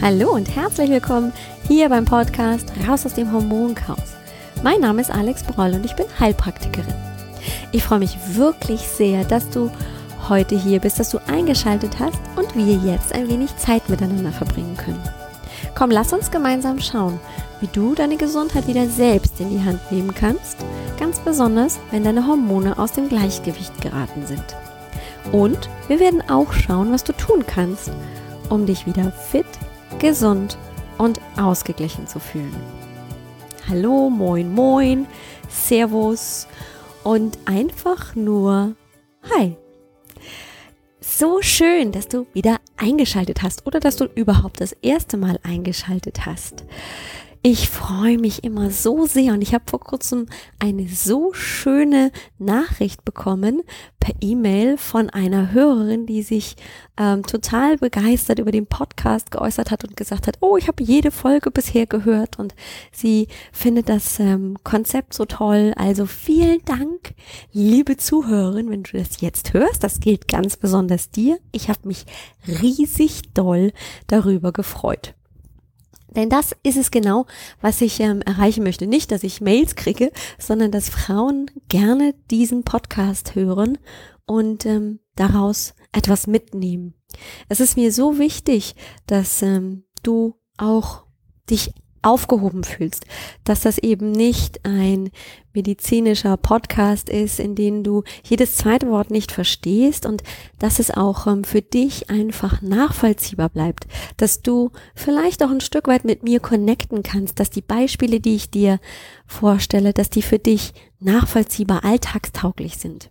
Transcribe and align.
Hallo 0.00 0.30
und 0.30 0.54
herzlich 0.54 0.90
willkommen 0.90 1.32
hier 1.66 1.88
beim 1.88 2.04
Podcast 2.04 2.72
Raus 2.86 3.04
aus 3.04 3.14
dem 3.14 3.32
Hormonchaos. 3.32 4.14
Mein 4.62 4.80
Name 4.80 5.00
ist 5.00 5.10
Alex 5.10 5.42
Broll 5.42 5.74
und 5.74 5.84
ich 5.84 5.96
bin 5.96 6.06
Heilpraktikerin. 6.20 6.94
Ich 7.72 7.82
freue 7.82 7.98
mich 7.98 8.16
wirklich 8.34 8.80
sehr, 8.80 9.24
dass 9.24 9.50
du 9.50 9.72
heute 10.28 10.56
hier 10.56 10.78
bist, 10.78 11.00
dass 11.00 11.10
du 11.10 11.18
eingeschaltet 11.26 11.98
hast 11.98 12.20
und 12.36 12.54
wir 12.54 12.76
jetzt 12.76 13.12
ein 13.12 13.28
wenig 13.28 13.56
Zeit 13.56 13.88
miteinander 13.88 14.30
verbringen 14.30 14.76
können. 14.76 15.02
Komm, 15.74 15.90
lass 15.90 16.12
uns 16.12 16.30
gemeinsam 16.30 16.78
schauen, 16.78 17.18
wie 17.60 17.68
du 17.72 17.96
deine 17.96 18.16
Gesundheit 18.16 18.68
wieder 18.68 18.86
selbst 18.86 19.40
in 19.40 19.50
die 19.50 19.64
Hand 19.64 19.80
nehmen 19.90 20.14
kannst, 20.14 20.58
ganz 20.96 21.18
besonders, 21.18 21.80
wenn 21.90 22.04
deine 22.04 22.24
Hormone 22.24 22.78
aus 22.78 22.92
dem 22.92 23.08
Gleichgewicht 23.08 23.80
geraten 23.80 24.24
sind. 24.26 24.44
Und 25.32 25.68
wir 25.88 25.98
werden 25.98 26.22
auch 26.30 26.52
schauen, 26.52 26.92
was 26.92 27.02
du 27.02 27.12
tun 27.12 27.44
kannst, 27.44 27.90
um 28.48 28.64
dich 28.64 28.86
wieder 28.86 29.10
fit 29.10 29.44
gesund 29.98 30.56
und 30.96 31.20
ausgeglichen 31.36 32.06
zu 32.06 32.20
fühlen. 32.20 32.54
Hallo, 33.68 34.08
moin, 34.10 34.52
moin, 34.52 35.06
Servus 35.48 36.46
und 37.04 37.38
einfach 37.46 38.14
nur 38.14 38.76
Hi. 39.34 39.56
So 41.00 41.42
schön, 41.42 41.92
dass 41.92 42.08
du 42.08 42.26
wieder 42.32 42.58
eingeschaltet 42.76 43.42
hast 43.42 43.66
oder 43.66 43.80
dass 43.80 43.96
du 43.96 44.04
überhaupt 44.04 44.60
das 44.60 44.72
erste 44.72 45.16
Mal 45.16 45.38
eingeschaltet 45.42 46.26
hast. 46.26 46.64
Ich 47.42 47.68
freue 47.68 48.18
mich 48.18 48.42
immer 48.42 48.70
so 48.70 49.06
sehr 49.06 49.32
und 49.32 49.42
ich 49.42 49.54
habe 49.54 49.64
vor 49.70 49.78
kurzem 49.78 50.26
eine 50.58 50.88
so 50.88 51.32
schöne 51.32 52.10
Nachricht 52.38 53.04
bekommen 53.04 53.62
per 54.00 54.12
E-Mail 54.20 54.76
von 54.76 55.08
einer 55.08 55.52
Hörerin, 55.52 56.04
die 56.04 56.22
sich 56.22 56.56
ähm, 56.98 57.22
total 57.22 57.76
begeistert 57.76 58.40
über 58.40 58.50
den 58.50 58.66
Podcast 58.66 59.30
geäußert 59.30 59.70
hat 59.70 59.84
und 59.84 59.96
gesagt 59.96 60.26
hat, 60.26 60.38
oh, 60.40 60.56
ich 60.56 60.66
habe 60.66 60.82
jede 60.82 61.12
Folge 61.12 61.52
bisher 61.52 61.86
gehört 61.86 62.40
und 62.40 62.56
sie 62.90 63.28
findet 63.52 63.88
das 63.88 64.18
ähm, 64.18 64.56
Konzept 64.64 65.14
so 65.14 65.24
toll. 65.24 65.72
Also 65.76 66.06
vielen 66.06 66.64
Dank, 66.64 67.14
liebe 67.52 67.96
Zuhörerin, 67.96 68.68
wenn 68.68 68.82
du 68.82 68.98
das 68.98 69.20
jetzt 69.20 69.52
hörst. 69.52 69.84
Das 69.84 70.00
gilt 70.00 70.26
ganz 70.26 70.56
besonders 70.56 71.10
dir. 71.10 71.38
Ich 71.52 71.68
habe 71.68 71.86
mich 71.86 72.04
riesig 72.48 73.32
doll 73.32 73.72
darüber 74.08 74.50
gefreut. 74.50 75.14
Denn 76.10 76.30
das 76.30 76.56
ist 76.62 76.76
es 76.76 76.90
genau, 76.90 77.26
was 77.60 77.80
ich 77.80 78.00
ähm, 78.00 78.22
erreichen 78.22 78.64
möchte. 78.64 78.86
Nicht, 78.86 79.10
dass 79.10 79.22
ich 79.22 79.40
Mails 79.40 79.76
kriege, 79.76 80.10
sondern 80.38 80.70
dass 80.70 80.88
Frauen 80.88 81.50
gerne 81.68 82.14
diesen 82.30 82.64
Podcast 82.64 83.34
hören 83.34 83.78
und 84.26 84.66
ähm, 84.66 85.00
daraus 85.16 85.74
etwas 85.92 86.26
mitnehmen. 86.26 86.94
Es 87.48 87.60
ist 87.60 87.76
mir 87.76 87.92
so 87.92 88.18
wichtig, 88.18 88.74
dass 89.06 89.42
ähm, 89.42 89.84
du 90.02 90.34
auch 90.56 91.04
dich 91.50 91.72
aufgehoben 92.02 92.64
fühlst, 92.64 93.04
dass 93.44 93.60
das 93.60 93.78
eben 93.78 94.12
nicht 94.12 94.64
ein 94.64 95.10
medizinischer 95.52 96.36
Podcast 96.36 97.08
ist, 97.08 97.40
in 97.40 97.54
dem 97.54 97.82
du 97.82 98.04
jedes 98.22 98.56
zweite 98.56 98.88
Wort 98.88 99.10
nicht 99.10 99.32
verstehst 99.32 100.06
und 100.06 100.22
dass 100.58 100.78
es 100.78 100.90
auch 100.90 101.26
ähm, 101.26 101.44
für 101.44 101.62
dich 101.62 102.10
einfach 102.10 102.62
nachvollziehbar 102.62 103.48
bleibt, 103.48 103.86
dass 104.16 104.42
du 104.42 104.70
vielleicht 104.94 105.42
auch 105.42 105.50
ein 105.50 105.60
Stück 105.60 105.88
weit 105.88 106.04
mit 106.04 106.22
mir 106.22 106.40
connecten 106.40 107.02
kannst, 107.02 107.40
dass 107.40 107.50
die 107.50 107.62
Beispiele, 107.62 108.20
die 108.20 108.36
ich 108.36 108.50
dir 108.50 108.78
vorstelle, 109.26 109.92
dass 109.92 110.10
die 110.10 110.22
für 110.22 110.38
dich 110.38 110.72
nachvollziehbar 111.00 111.84
alltagstauglich 111.84 112.76
sind. 112.76 113.10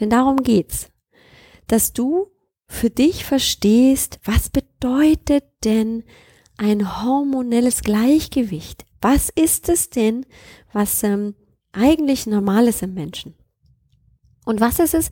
Denn 0.00 0.10
darum 0.10 0.42
geht's, 0.42 0.88
dass 1.66 1.92
du 1.92 2.30
für 2.66 2.90
dich 2.90 3.24
verstehst, 3.24 4.20
was 4.24 4.50
bedeutet 4.50 5.44
denn 5.64 6.04
ein 6.58 7.02
hormonelles 7.02 7.82
Gleichgewicht. 7.82 8.84
Was 9.00 9.30
ist 9.30 9.68
es 9.68 9.90
denn, 9.90 10.26
was 10.72 11.02
ähm, 11.02 11.34
eigentlich 11.72 12.26
normal 12.26 12.68
ist 12.68 12.82
im 12.82 12.94
Menschen? 12.94 13.34
Und 14.44 14.60
was 14.60 14.78
ist 14.78 14.94
es, 14.94 15.10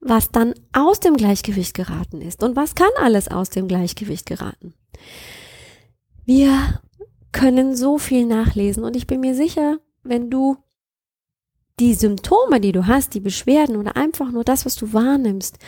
was 0.00 0.30
dann 0.30 0.54
aus 0.72 1.00
dem 1.00 1.16
Gleichgewicht 1.16 1.74
geraten 1.74 2.20
ist? 2.20 2.42
Und 2.42 2.56
was 2.56 2.74
kann 2.74 2.90
alles 3.00 3.28
aus 3.28 3.50
dem 3.50 3.68
Gleichgewicht 3.68 4.26
geraten? 4.26 4.74
Wir 6.24 6.80
können 7.30 7.76
so 7.76 7.98
viel 7.98 8.26
nachlesen 8.26 8.84
und 8.84 8.96
ich 8.96 9.06
bin 9.06 9.20
mir 9.20 9.34
sicher, 9.34 9.78
wenn 10.02 10.30
du 10.30 10.56
die 11.78 11.94
Symptome, 11.94 12.60
die 12.60 12.72
du 12.72 12.86
hast, 12.86 13.14
die 13.14 13.20
Beschwerden 13.20 13.76
oder 13.76 13.96
einfach 13.96 14.30
nur 14.30 14.44
das, 14.44 14.66
was 14.66 14.76
du 14.76 14.92
wahrnimmst, 14.92 15.58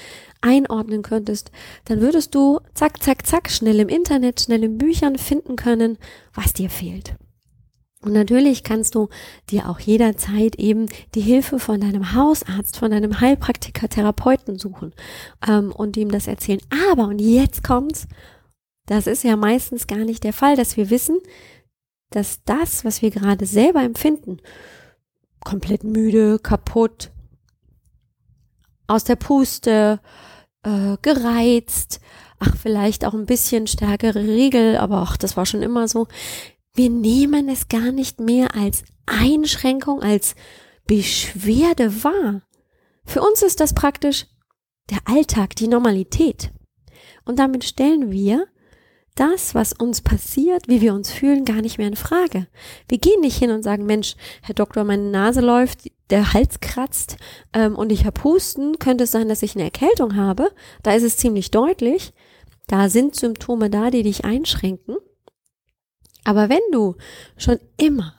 einordnen 0.44 1.02
könntest, 1.02 1.50
dann 1.86 2.00
würdest 2.00 2.34
du 2.34 2.60
zack, 2.74 3.02
zack, 3.02 3.26
zack, 3.26 3.50
schnell 3.50 3.80
im 3.80 3.88
Internet, 3.88 4.42
schnell 4.42 4.62
in 4.62 4.78
Büchern 4.78 5.16
finden 5.16 5.56
können, 5.56 5.98
was 6.34 6.52
dir 6.52 6.70
fehlt. 6.70 7.16
Und 8.02 8.12
natürlich 8.12 8.62
kannst 8.62 8.94
du 8.94 9.08
dir 9.48 9.68
auch 9.68 9.80
jederzeit 9.80 10.56
eben 10.56 10.86
die 11.14 11.22
Hilfe 11.22 11.58
von 11.58 11.80
deinem 11.80 12.12
Hausarzt, 12.12 12.76
von 12.76 12.90
deinem 12.90 13.20
Heilpraktiker, 13.20 13.88
Therapeuten 13.88 14.58
suchen 14.58 14.92
ähm, 15.48 15.72
und 15.72 15.96
ihm 15.96 16.10
das 16.10 16.26
erzählen. 16.26 16.60
Aber, 16.90 17.04
und 17.04 17.18
jetzt 17.18 17.64
kommt's, 17.64 18.06
das 18.86 19.06
ist 19.06 19.24
ja 19.24 19.36
meistens 19.36 19.86
gar 19.86 20.04
nicht 20.04 20.22
der 20.22 20.34
Fall, 20.34 20.54
dass 20.54 20.76
wir 20.76 20.90
wissen, 20.90 21.18
dass 22.10 22.44
das, 22.44 22.84
was 22.84 23.00
wir 23.00 23.10
gerade 23.10 23.46
selber 23.46 23.82
empfinden, 23.82 24.36
komplett 25.40 25.82
müde, 25.82 26.38
kaputt, 26.38 27.10
aus 28.86 29.04
der 29.04 29.16
Puste, 29.16 30.00
äh, 30.64 30.96
gereizt, 31.02 32.00
ach, 32.38 32.56
vielleicht 32.60 33.04
auch 33.04 33.14
ein 33.14 33.26
bisschen 33.26 33.66
stärkere 33.66 34.20
Riegel, 34.20 34.76
aber 34.76 34.98
ach, 34.98 35.16
das 35.16 35.36
war 35.36 35.46
schon 35.46 35.62
immer 35.62 35.88
so. 35.88 36.08
Wir 36.74 36.90
nehmen 36.90 37.48
es 37.48 37.68
gar 37.68 37.92
nicht 37.92 38.20
mehr 38.20 38.54
als 38.54 38.84
Einschränkung, 39.06 40.02
als 40.02 40.34
Beschwerde 40.86 42.02
wahr. 42.02 42.42
Für 43.04 43.22
uns 43.22 43.42
ist 43.42 43.60
das 43.60 43.74
praktisch 43.74 44.26
der 44.90 44.98
Alltag, 45.04 45.56
die 45.56 45.68
Normalität. 45.68 46.52
Und 47.24 47.38
damit 47.38 47.64
stellen 47.64 48.10
wir 48.10 48.46
das, 49.14 49.54
was 49.54 49.72
uns 49.72 50.00
passiert, 50.00 50.66
wie 50.68 50.80
wir 50.80 50.92
uns 50.94 51.10
fühlen, 51.10 51.44
gar 51.44 51.62
nicht 51.62 51.78
mehr 51.78 51.86
in 51.86 51.96
Frage. 51.96 52.46
Wir 52.88 52.98
gehen 52.98 53.20
nicht 53.20 53.38
hin 53.38 53.50
und 53.50 53.62
sagen, 53.62 53.86
Mensch, 53.86 54.16
Herr 54.42 54.54
Doktor, 54.54 54.84
meine 54.84 55.10
Nase 55.10 55.40
läuft, 55.40 55.90
der 56.10 56.32
Hals 56.32 56.60
kratzt 56.60 57.16
ähm, 57.52 57.76
und 57.76 57.92
ich 57.92 58.04
habe 58.04 58.22
Husten, 58.24 58.78
könnte 58.78 59.04
es 59.04 59.12
sein, 59.12 59.28
dass 59.28 59.42
ich 59.42 59.54
eine 59.54 59.64
Erkältung 59.64 60.16
habe. 60.16 60.50
Da 60.82 60.94
ist 60.94 61.04
es 61.04 61.16
ziemlich 61.16 61.50
deutlich. 61.50 62.12
Da 62.66 62.88
sind 62.88 63.14
Symptome 63.14 63.70
da, 63.70 63.90
die 63.90 64.02
dich 64.02 64.24
einschränken. 64.24 64.96
Aber 66.24 66.48
wenn 66.48 66.62
du 66.72 66.96
schon 67.36 67.58
immer, 67.76 68.14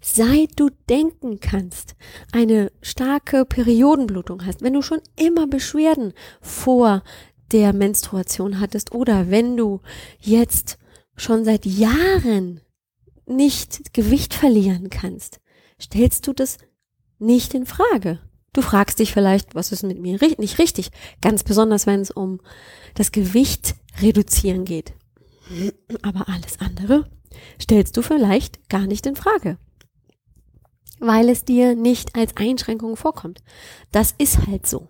seit 0.00 0.58
du 0.58 0.70
denken 0.88 1.40
kannst, 1.40 1.96
eine 2.32 2.72
starke 2.80 3.44
Periodenblutung 3.44 4.46
hast, 4.46 4.62
wenn 4.62 4.72
du 4.72 4.82
schon 4.82 5.00
immer 5.16 5.46
Beschwerden 5.46 6.14
vor 6.40 7.02
der 7.52 7.72
Menstruation 7.72 8.60
hattest 8.60 8.92
oder 8.92 9.30
wenn 9.30 9.56
du 9.56 9.80
jetzt 10.18 10.78
schon 11.16 11.44
seit 11.44 11.66
Jahren 11.66 12.60
nicht 13.26 13.92
Gewicht 13.94 14.34
verlieren 14.34 14.90
kannst, 14.90 15.40
stellst 15.80 16.26
du 16.26 16.32
das 16.32 16.58
nicht 17.18 17.54
in 17.54 17.66
Frage. 17.66 18.20
Du 18.52 18.62
fragst 18.62 18.98
dich 18.98 19.12
vielleicht, 19.12 19.54
was 19.54 19.70
ist 19.70 19.84
mit 19.84 20.00
mir 20.00 20.18
nicht 20.38 20.58
richtig, 20.58 20.90
ganz 21.20 21.44
besonders 21.44 21.86
wenn 21.86 22.00
es 22.00 22.10
um 22.10 22.40
das 22.94 23.12
Gewicht 23.12 23.76
reduzieren 24.00 24.64
geht. 24.64 24.94
Aber 26.02 26.28
alles 26.28 26.58
andere 26.58 27.08
stellst 27.60 27.96
du 27.96 28.02
vielleicht 28.02 28.68
gar 28.68 28.86
nicht 28.86 29.06
in 29.06 29.16
Frage, 29.16 29.58
weil 30.98 31.28
es 31.28 31.44
dir 31.44 31.76
nicht 31.76 32.16
als 32.16 32.36
Einschränkung 32.36 32.96
vorkommt. 32.96 33.40
Das 33.92 34.14
ist 34.18 34.46
halt 34.46 34.66
so. 34.66 34.88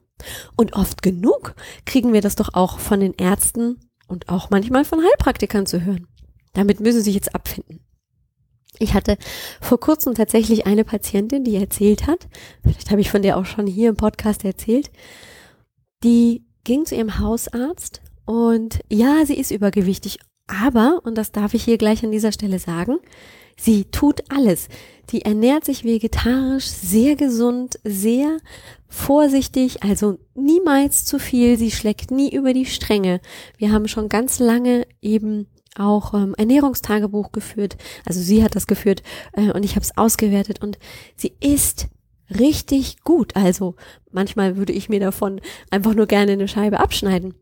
Und 0.57 0.75
oft 0.75 1.03
genug 1.03 1.55
kriegen 1.85 2.13
wir 2.13 2.21
das 2.21 2.37
doch 2.37 2.55
auch 2.55 2.79
von 2.79 3.01
den 3.01 3.15
Ärzten 3.15 3.81
und 4.09 4.29
auch 4.29 4.51
manchmal 4.51 4.85
von 4.85 5.01
Heilpraktikern 5.01 5.67
zu 5.67 5.85
hören. 5.85 6.07
Damit 6.53 6.81
müssen 6.81 6.99
sie 6.99 7.05
sich 7.05 7.15
jetzt 7.15 7.35
abfinden. 7.35 7.81
Ich 8.79 8.95
hatte 8.95 9.19
vor 9.61 9.79
kurzem 9.79 10.15
tatsächlich 10.15 10.67
eine 10.67 10.85
Patientin, 10.85 11.45
die 11.45 11.57
erzählt 11.57 12.07
hat, 12.07 12.29
vielleicht 12.63 12.91
habe 12.91 13.01
ich 13.01 13.11
von 13.11 13.23
der 13.23 13.37
auch 13.37 13.45
schon 13.45 13.67
hier 13.67 13.91
im 13.91 13.97
Podcast 13.97 14.45
erzählt, 14.45 14.91
die 16.03 16.47
ging 16.65 16.87
zu 16.87 16.95
ihrem 16.95 17.19
Hausarzt 17.19 18.01
und 18.25 18.81
ja, 18.91 19.27
sie 19.27 19.35
ist 19.35 19.51
übergewichtig, 19.51 20.19
aber, 20.47 21.01
und 21.05 21.17
das 21.17 21.31
darf 21.31 21.55
ich 21.55 21.65
hier 21.65 21.79
gleich 21.79 22.03
an 22.05 22.11
dieser 22.11 22.33
Stelle 22.33 22.59
sagen, 22.59 22.99
sie 23.61 23.85
tut 23.87 24.23
alles. 24.31 24.69
Die 25.11 25.23
ernährt 25.23 25.65
sich 25.65 25.85
vegetarisch, 25.85 26.67
sehr 26.67 27.17
gesund, 27.17 27.79
sehr 27.85 28.39
vorsichtig, 28.89 29.83
also 29.83 30.19
niemals 30.35 31.05
zu 31.05 31.19
viel. 31.19 31.59
Sie 31.59 31.71
schlägt 31.71 32.11
nie 32.11 32.33
über 32.33 32.53
die 32.53 32.67
Stränge. 32.67 33.21
Wir 33.59 33.73
haben 33.73 33.89
schon 33.89 34.09
ganz 34.09 34.39
lange 34.39 34.87
eben 35.03 35.47
auch 35.77 36.15
ähm, 36.15 36.35
Ernährungstagebuch 36.37 37.33
geführt. 37.33 37.77
Also 38.05 38.21
sie 38.21 38.43
hat 38.43 38.57
das 38.57 38.67
geführt 38.67 39.03
äh, 39.33 39.53
und 39.53 39.65
ich 39.65 39.77
habe 39.77 39.85
es 39.85 39.97
ausgewertet 39.97 40.63
und 40.63 40.79
sie 41.17 41.33
ist 41.41 41.89
richtig 42.39 43.03
gut. 43.03 43.37
Also 43.37 43.77
manchmal 44.11 44.57
würde 44.57 44.73
ich 44.73 44.89
mir 44.89 45.01
davon 45.01 45.41
einfach 45.71 45.95
nur 45.95 46.07
gerne 46.07 46.33
eine 46.33 46.49
Scheibe 46.49 46.81
abschneiden. 46.81 47.35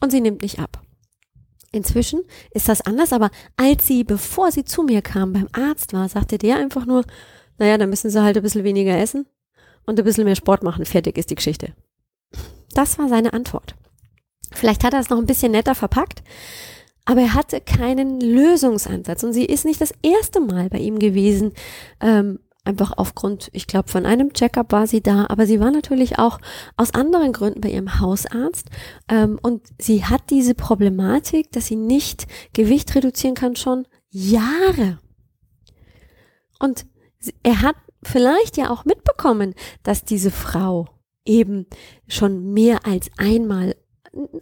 Und 0.00 0.10
sie 0.10 0.20
nimmt 0.20 0.42
nicht 0.42 0.58
ab. 0.58 0.82
Inzwischen 1.74 2.22
ist 2.52 2.68
das 2.68 2.82
anders, 2.82 3.12
aber 3.12 3.30
als 3.56 3.84
sie, 3.84 4.04
bevor 4.04 4.52
sie 4.52 4.64
zu 4.64 4.84
mir 4.84 5.02
kam, 5.02 5.32
beim 5.32 5.48
Arzt 5.50 5.92
war, 5.92 6.08
sagte 6.08 6.38
der 6.38 6.56
einfach 6.56 6.86
nur, 6.86 7.04
naja, 7.58 7.76
dann 7.78 7.90
müssen 7.90 8.10
sie 8.10 8.22
halt 8.22 8.36
ein 8.36 8.44
bisschen 8.44 8.62
weniger 8.62 8.96
essen 8.96 9.26
und 9.84 9.98
ein 9.98 10.04
bisschen 10.04 10.22
mehr 10.22 10.36
Sport 10.36 10.62
machen. 10.62 10.84
Fertig 10.84 11.18
ist 11.18 11.30
die 11.30 11.34
Geschichte. 11.34 11.74
Das 12.74 12.96
war 12.96 13.08
seine 13.08 13.32
Antwort. 13.32 13.74
Vielleicht 14.52 14.84
hat 14.84 14.92
er 14.92 15.00
es 15.00 15.10
noch 15.10 15.18
ein 15.18 15.26
bisschen 15.26 15.50
netter 15.50 15.74
verpackt, 15.74 16.22
aber 17.06 17.22
er 17.22 17.34
hatte 17.34 17.60
keinen 17.60 18.20
Lösungsansatz 18.20 19.24
und 19.24 19.32
sie 19.32 19.44
ist 19.44 19.64
nicht 19.64 19.80
das 19.80 19.92
erste 20.00 20.38
Mal 20.38 20.68
bei 20.68 20.78
ihm 20.78 21.00
gewesen. 21.00 21.54
Ähm, 22.00 22.38
einfach 22.64 22.94
aufgrund, 22.96 23.50
ich 23.52 23.66
glaube, 23.66 23.88
von 23.88 24.06
einem 24.06 24.32
Checkup 24.32 24.72
war 24.72 24.86
sie 24.86 25.02
da, 25.02 25.26
aber 25.28 25.46
sie 25.46 25.60
war 25.60 25.70
natürlich 25.70 26.18
auch 26.18 26.38
aus 26.76 26.94
anderen 26.94 27.32
Gründen 27.32 27.60
bei 27.60 27.70
ihrem 27.70 28.00
Hausarzt 28.00 28.70
ähm, 29.08 29.38
und 29.42 29.62
sie 29.78 30.04
hat 30.04 30.30
diese 30.30 30.54
Problematik, 30.54 31.52
dass 31.52 31.66
sie 31.66 31.76
nicht 31.76 32.26
Gewicht 32.52 32.94
reduzieren 32.94 33.34
kann, 33.34 33.56
schon 33.56 33.86
Jahre. 34.10 34.98
Und 36.58 36.86
er 37.42 37.62
hat 37.62 37.76
vielleicht 38.02 38.56
ja 38.56 38.70
auch 38.70 38.84
mitbekommen, 38.84 39.54
dass 39.82 40.04
diese 40.04 40.30
Frau 40.30 40.88
eben 41.24 41.66
schon 42.06 42.52
mehr 42.52 42.86
als 42.86 43.10
einmal 43.16 43.76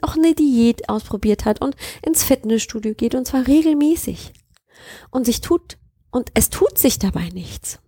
auch 0.03 0.17
eine 0.17 0.35
Diät 0.35 0.89
ausprobiert 0.89 1.45
hat 1.45 1.61
und 1.63 1.77
ins 2.05 2.25
Fitnessstudio 2.25 2.95
geht 2.95 3.15
und 3.15 3.27
zwar 3.27 3.47
regelmäßig. 3.47 4.33
Und 5.11 5.27
sich 5.27 5.41
tut, 5.41 5.79
und 6.11 6.31
es 6.35 6.51
tut 6.51 6.77
sich 6.77 6.99
dabei 6.99 7.29
nichts. 7.31 7.82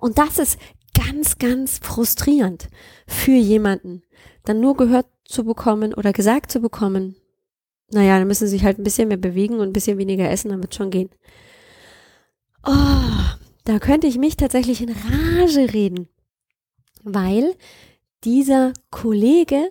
Und 0.00 0.18
das 0.18 0.38
ist 0.38 0.58
ganz, 0.94 1.38
ganz 1.38 1.78
frustrierend 1.78 2.68
für 3.06 3.32
jemanden, 3.32 4.02
dann 4.44 4.60
nur 4.60 4.76
gehört 4.76 5.06
zu 5.24 5.44
bekommen 5.44 5.94
oder 5.94 6.12
gesagt 6.12 6.50
zu 6.50 6.60
bekommen, 6.60 7.16
naja, 7.90 8.18
dann 8.18 8.28
müssen 8.28 8.46
sie 8.46 8.52
sich 8.52 8.64
halt 8.64 8.78
ein 8.78 8.84
bisschen 8.84 9.08
mehr 9.08 9.18
bewegen 9.18 9.60
und 9.60 9.68
ein 9.68 9.72
bisschen 9.72 9.98
weniger 9.98 10.30
essen, 10.30 10.50
dann 10.50 10.62
wird 10.62 10.74
schon 10.74 10.90
gehen. 10.90 11.10
Oh, 12.64 12.72
da 13.64 13.78
könnte 13.78 14.06
ich 14.06 14.18
mich 14.18 14.36
tatsächlich 14.36 14.80
in 14.80 14.90
Rage 14.90 15.72
reden, 15.72 16.08
weil 17.02 17.54
dieser 18.24 18.72
Kollege, 18.90 19.70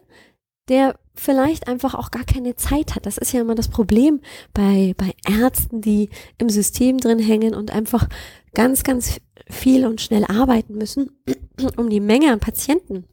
der 0.67 0.99
vielleicht 1.15 1.67
einfach 1.67 1.93
auch 1.93 2.11
gar 2.11 2.23
keine 2.23 2.55
Zeit 2.55 2.95
hat. 2.95 3.05
Das 3.05 3.17
ist 3.17 3.31
ja 3.33 3.41
immer 3.41 3.55
das 3.55 3.67
Problem 3.67 4.21
bei, 4.53 4.93
bei 4.97 5.13
Ärzten, 5.27 5.81
die 5.81 6.09
im 6.37 6.49
System 6.49 6.97
drin 6.97 7.19
hängen 7.19 7.53
und 7.53 7.71
einfach 7.71 8.07
ganz, 8.53 8.83
ganz 8.83 9.19
viel 9.51 9.85
und 9.85 10.01
schnell 10.01 10.25
arbeiten 10.25 10.75
müssen, 10.75 11.11
um 11.77 11.89
die 11.89 11.99
Menge 11.99 12.31
an 12.31 12.39
Patienten 12.39 13.05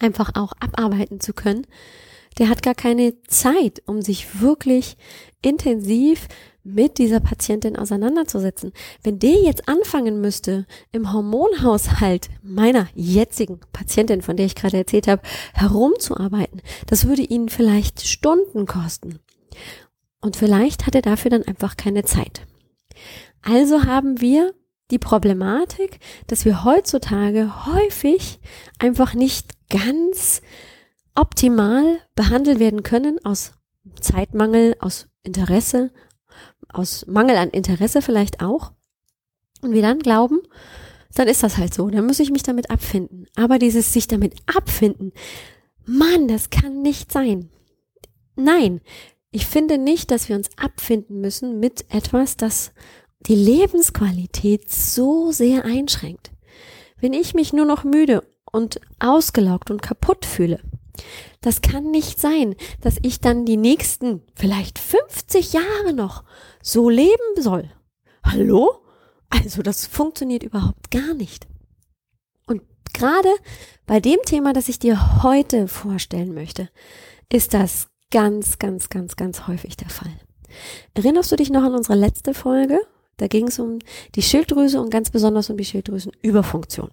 einfach 0.00 0.32
auch 0.34 0.52
abarbeiten 0.60 1.20
zu 1.20 1.32
können. 1.32 1.66
Der 2.38 2.48
hat 2.48 2.62
gar 2.62 2.74
keine 2.74 3.14
Zeit, 3.28 3.82
um 3.86 4.02
sich 4.02 4.40
wirklich 4.40 4.96
intensiv 5.40 6.26
mit 6.64 6.98
dieser 6.98 7.20
Patientin 7.20 7.76
auseinanderzusetzen. 7.76 8.72
Wenn 9.02 9.18
der 9.18 9.34
jetzt 9.42 9.68
anfangen 9.68 10.20
müsste, 10.20 10.66
im 10.92 11.12
Hormonhaushalt 11.12 12.30
meiner 12.42 12.88
jetzigen 12.94 13.60
Patientin, 13.72 14.22
von 14.22 14.36
der 14.36 14.46
ich 14.46 14.54
gerade 14.54 14.78
erzählt 14.78 15.06
habe, 15.06 15.22
herumzuarbeiten, 15.52 16.62
das 16.86 17.06
würde 17.06 17.22
ihn 17.22 17.50
vielleicht 17.50 18.06
Stunden 18.06 18.66
kosten. 18.66 19.20
Und 20.20 20.36
vielleicht 20.36 20.86
hat 20.86 20.94
er 20.94 21.02
dafür 21.02 21.30
dann 21.30 21.44
einfach 21.44 21.76
keine 21.76 22.04
Zeit. 22.04 22.46
Also 23.42 23.84
haben 23.84 24.22
wir 24.22 24.54
die 24.90 24.98
Problematik, 24.98 25.98
dass 26.26 26.44
wir 26.44 26.64
heutzutage 26.64 27.66
häufig 27.66 28.40
einfach 28.78 29.14
nicht 29.14 29.52
ganz 29.70 30.42
optimal 31.14 31.98
behandelt 32.14 32.58
werden 32.58 32.82
können 32.82 33.24
aus 33.24 33.52
Zeitmangel, 34.00 34.76
aus 34.80 35.08
Interesse, 35.22 35.90
aus 36.68 37.06
Mangel 37.06 37.36
an 37.36 37.50
Interesse 37.50 38.02
vielleicht 38.02 38.42
auch. 38.42 38.72
Und 39.62 39.72
wir 39.72 39.82
dann 39.82 40.00
glauben, 40.00 40.40
dann 41.14 41.28
ist 41.28 41.42
das 41.42 41.58
halt 41.58 41.72
so, 41.72 41.88
dann 41.88 42.06
muss 42.06 42.20
ich 42.20 42.30
mich 42.30 42.42
damit 42.42 42.70
abfinden. 42.70 43.26
Aber 43.36 43.58
dieses 43.58 43.92
sich 43.92 44.08
damit 44.08 44.34
abfinden, 44.46 45.12
Mann, 45.86 46.28
das 46.28 46.50
kann 46.50 46.82
nicht 46.82 47.12
sein. 47.12 47.50
Nein, 48.36 48.80
ich 49.30 49.46
finde 49.46 49.78
nicht, 49.78 50.10
dass 50.10 50.28
wir 50.28 50.36
uns 50.36 50.50
abfinden 50.56 51.20
müssen 51.20 51.60
mit 51.60 51.92
etwas, 51.92 52.36
das 52.36 52.72
die 53.26 53.34
Lebensqualität 53.34 54.70
so 54.70 55.32
sehr 55.32 55.64
einschränkt. 55.64 56.30
Wenn 57.00 57.12
ich 57.12 57.34
mich 57.34 57.52
nur 57.52 57.66
noch 57.66 57.84
müde 57.84 58.22
und 58.50 58.80
ausgelaugt 58.98 59.70
und 59.70 59.82
kaputt 59.82 60.24
fühle, 60.24 60.60
das 61.40 61.60
kann 61.60 61.90
nicht 61.90 62.20
sein, 62.20 62.54
dass 62.80 62.96
ich 63.02 63.20
dann 63.20 63.44
die 63.44 63.56
nächsten 63.56 64.22
vielleicht 64.34 64.78
50 64.78 65.52
Jahre 65.52 65.92
noch 65.92 66.24
so 66.62 66.88
leben 66.88 67.40
soll. 67.40 67.70
Hallo? 68.22 68.80
Also 69.28 69.62
das 69.62 69.86
funktioniert 69.86 70.42
überhaupt 70.42 70.90
gar 70.90 71.14
nicht. 71.14 71.46
Und 72.46 72.62
gerade 72.92 73.28
bei 73.86 74.00
dem 74.00 74.20
Thema, 74.24 74.52
das 74.52 74.68
ich 74.68 74.78
dir 74.78 75.22
heute 75.22 75.66
vorstellen 75.66 76.32
möchte, 76.34 76.70
ist 77.32 77.52
das 77.52 77.88
ganz, 78.10 78.58
ganz, 78.58 78.88
ganz, 78.88 79.16
ganz 79.16 79.48
häufig 79.48 79.76
der 79.76 79.90
Fall. 79.90 80.12
Erinnerst 80.94 81.32
du 81.32 81.36
dich 81.36 81.50
noch 81.50 81.64
an 81.64 81.74
unsere 81.74 81.98
letzte 81.98 82.32
Folge? 82.32 82.80
Da 83.16 83.26
ging 83.28 83.48
es 83.48 83.58
um 83.58 83.78
die 84.14 84.22
Schilddrüse 84.22 84.80
und 84.80 84.90
ganz 84.90 85.10
besonders 85.10 85.50
um 85.50 85.56
die 85.56 85.64
Schilddrüsenüberfunktion. 85.64 86.90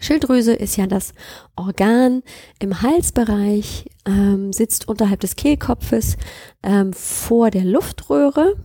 Schilddrüse 0.00 0.54
ist 0.54 0.76
ja 0.76 0.86
das 0.86 1.12
Organ 1.56 2.22
im 2.58 2.80
Halsbereich, 2.80 3.84
ähm, 4.06 4.52
sitzt 4.52 4.88
unterhalb 4.88 5.20
des 5.20 5.36
Kehlkopfes 5.36 6.16
ähm, 6.62 6.92
vor 6.94 7.50
der 7.50 7.64
Luftröhre. 7.64 8.56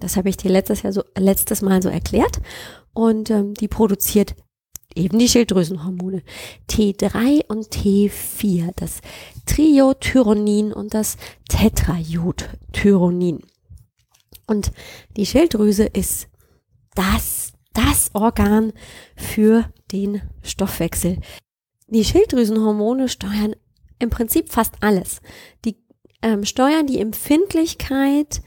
Das 0.00 0.16
habe 0.16 0.28
ich 0.28 0.36
dir 0.36 0.50
letztes 0.50 0.82
Jahr 0.82 0.92
so 0.92 1.04
letztes 1.16 1.62
Mal 1.62 1.80
so 1.82 1.88
erklärt. 1.88 2.40
Und 2.92 3.30
ähm, 3.30 3.54
die 3.54 3.68
produziert 3.68 4.34
eben 4.94 5.18
die 5.18 5.28
Schilddrüsenhormone 5.28 6.22
T3 6.68 7.46
und 7.46 7.68
T4, 7.68 8.72
das 8.76 9.00
Triodtyronin 9.46 10.72
und 10.72 10.94
das 10.94 11.16
Tetrajodtyronin. 11.48 13.40
Und 14.46 14.72
die 15.16 15.26
Schilddrüse 15.26 15.84
ist 15.84 16.28
das, 16.94 17.52
das 17.72 18.10
Organ 18.12 18.72
für 19.16 19.70
den 19.92 20.22
Stoffwechsel. 20.42 21.18
Die 21.88 22.04
Schilddrüsenhormone 22.04 23.08
steuern 23.08 23.54
im 23.98 24.10
Prinzip 24.10 24.50
fast 24.50 24.74
alles. 24.80 25.20
Die 25.64 25.76
ähm, 26.22 26.44
steuern 26.44 26.86
die 26.86 27.00
Empfindlichkeit 27.00 28.42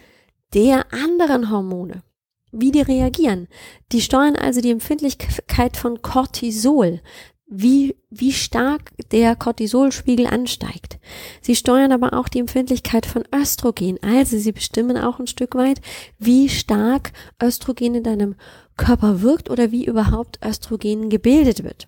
der 0.54 0.92
anderen 0.94 1.52
Hormone, 1.52 2.04
wie 2.52 2.72
die 2.72 2.82
reagieren. 2.82 3.48
Die 3.92 4.02
steuern 4.02 4.36
also 4.36 4.62
die 4.62 4.72
Empfindlichkeit 4.72 5.78
von 5.78 6.02
Cortisol, 6.02 7.02
wie, 7.48 7.96
wie 8.10 8.32
stark 8.32 8.92
der 9.12 9.36
Cortisolspiegel 9.36 10.28
ansteigt. 10.28 10.98
Sie 11.42 11.56
steuern 11.56 11.92
aber 11.92 12.14
auch 12.14 12.28
die 12.28 12.40
Empfindlichkeit 12.40 13.06
von 13.06 13.24
Östrogen. 13.34 14.00
Also 14.02 14.38
sie 14.38 14.52
bestimmen 14.52 14.98
auch 14.98 15.20
ein 15.20 15.28
Stück 15.28 15.56
weit, 15.56 15.82
wie 16.18 16.50
stark 16.50 17.12
Östrogen 17.42 17.96
in 17.96 18.04
deinem 18.04 18.36
Körper 18.78 19.22
wirkt 19.22 19.50
oder 19.50 19.72
wie 19.72 19.86
überhaupt 19.86 20.40
Östrogen 20.44 21.10
gebildet 21.10 21.64
wird. 21.64 21.88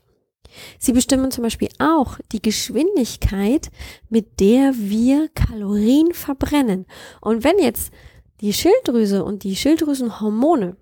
Sie 0.80 0.94
bestimmen 0.94 1.32
zum 1.32 1.44
Beispiel 1.44 1.70
auch 1.80 2.18
die 2.32 2.42
Geschwindigkeit, 2.42 3.70
mit 4.10 4.40
der 4.40 4.74
wir 4.76 5.30
Kalorien 5.30 6.14
verbrennen. 6.14 6.86
Und 7.22 7.44
wenn 7.44 7.60
jetzt 7.60 7.92
die 8.42 8.54
Schilddrüse 8.54 9.24
und 9.24 9.44
die 9.44 9.56
Schilddrüsenhormone 9.56 10.78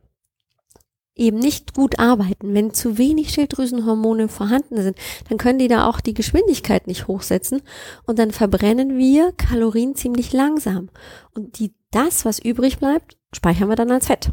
eben 1.15 1.39
nicht 1.39 1.73
gut 1.73 1.97
arbeiten, 1.97 2.53
wenn 2.53 2.73
zu 2.73 2.97
wenig 2.97 3.31
Schilddrüsenhormone 3.31 4.27
vorhanden 4.27 4.81
sind, 4.81 4.97
dann 5.29 5.37
können 5.37 5.59
die 5.59 5.67
da 5.67 5.87
auch 5.87 6.01
die 6.01 6.13
Geschwindigkeit 6.13 6.87
nicht 6.87 7.07
hochsetzen 7.07 7.61
und 8.05 8.19
dann 8.19 8.31
verbrennen 8.31 8.97
wir 8.97 9.31
Kalorien 9.31 9.95
ziemlich 9.95 10.33
langsam. 10.33 10.89
Und 11.33 11.59
die, 11.59 11.73
das, 11.91 12.25
was 12.25 12.39
übrig 12.39 12.79
bleibt, 12.79 13.17
speichern 13.33 13.69
wir 13.69 13.75
dann 13.75 13.91
als 13.91 14.07
Fett. 14.07 14.31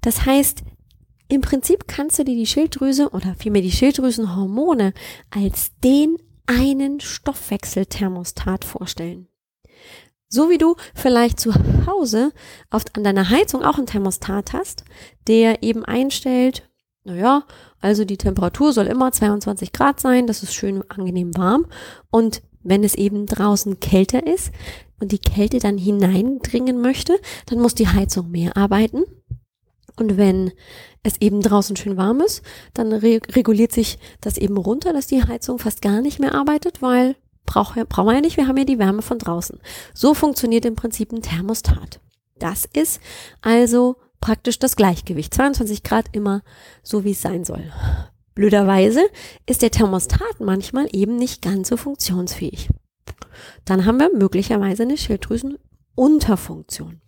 Das 0.00 0.26
heißt, 0.26 0.62
im 1.28 1.40
Prinzip 1.40 1.86
kannst 1.86 2.18
du 2.18 2.24
dir 2.24 2.34
die 2.34 2.46
Schilddrüse 2.46 3.10
oder 3.10 3.36
vielmehr 3.38 3.62
die 3.62 3.70
Schilddrüsenhormone 3.70 4.92
als 5.30 5.70
den 5.84 6.16
einen 6.46 6.98
Stoffwechselthermostat 6.98 8.64
vorstellen. 8.64 9.29
So 10.32 10.48
wie 10.48 10.58
du 10.58 10.76
vielleicht 10.94 11.40
zu 11.40 11.52
Hause 11.86 12.32
oft 12.70 12.96
an 12.96 13.02
deiner 13.02 13.30
Heizung 13.30 13.64
auch 13.64 13.78
einen 13.78 13.86
Thermostat 13.86 14.52
hast, 14.52 14.84
der 15.26 15.64
eben 15.64 15.84
einstellt, 15.84 16.68
naja, 17.02 17.42
also 17.80 18.04
die 18.04 18.16
Temperatur 18.16 18.72
soll 18.72 18.86
immer 18.86 19.10
22 19.10 19.72
Grad 19.72 19.98
sein, 19.98 20.28
das 20.28 20.44
ist 20.44 20.54
schön 20.54 20.88
angenehm 20.88 21.36
warm. 21.36 21.66
Und 22.10 22.42
wenn 22.62 22.84
es 22.84 22.94
eben 22.94 23.26
draußen 23.26 23.80
kälter 23.80 24.24
ist 24.24 24.52
und 25.00 25.10
die 25.10 25.18
Kälte 25.18 25.58
dann 25.58 25.78
hineindringen 25.78 26.80
möchte, 26.80 27.18
dann 27.46 27.58
muss 27.58 27.74
die 27.74 27.88
Heizung 27.88 28.30
mehr 28.30 28.56
arbeiten. 28.56 29.02
Und 29.96 30.16
wenn 30.16 30.52
es 31.02 31.20
eben 31.20 31.40
draußen 31.40 31.74
schön 31.74 31.96
warm 31.96 32.20
ist, 32.20 32.42
dann 32.72 32.92
re 32.92 33.20
reguliert 33.32 33.72
sich 33.72 33.98
das 34.20 34.38
eben 34.38 34.56
runter, 34.56 34.92
dass 34.92 35.08
die 35.08 35.24
Heizung 35.24 35.58
fast 35.58 35.82
gar 35.82 36.00
nicht 36.00 36.20
mehr 36.20 36.34
arbeitet, 36.36 36.82
weil 36.82 37.16
brauchen 37.50 38.08
wir 38.08 38.14
ja 38.14 38.20
nicht, 38.20 38.36
wir 38.36 38.46
haben 38.46 38.56
ja 38.56 38.64
die 38.64 38.78
Wärme 38.78 39.02
von 39.02 39.18
draußen. 39.18 39.58
So 39.94 40.14
funktioniert 40.14 40.64
im 40.64 40.76
Prinzip 40.76 41.12
ein 41.12 41.22
Thermostat. 41.22 42.00
Das 42.38 42.68
ist 42.72 43.00
also 43.42 43.96
praktisch 44.20 44.58
das 44.58 44.76
Gleichgewicht. 44.76 45.34
22 45.34 45.82
Grad 45.82 46.06
immer 46.12 46.42
so, 46.82 47.04
wie 47.04 47.12
es 47.12 47.22
sein 47.22 47.44
soll. 47.44 47.72
Blöderweise 48.34 49.02
ist 49.46 49.62
der 49.62 49.70
Thermostat 49.70 50.40
manchmal 50.40 50.88
eben 50.92 51.16
nicht 51.16 51.40
ganz 51.42 51.68
so 51.68 51.76
funktionsfähig. 51.76 52.68
Dann 53.64 53.86
haben 53.86 53.98
wir 53.98 54.14
möglicherweise 54.14 54.84
eine 54.84 54.96
Schilddrüsenunterfunktion. 54.96 57.00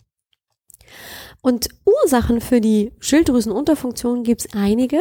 Und 1.41 1.69
Ursachen 1.85 2.41
für 2.41 2.61
die 2.61 2.93
Schilddrüsenunterfunktion 3.01 4.25
gibt 4.25 4.43
es 4.43 4.49
einige. 4.55 5.01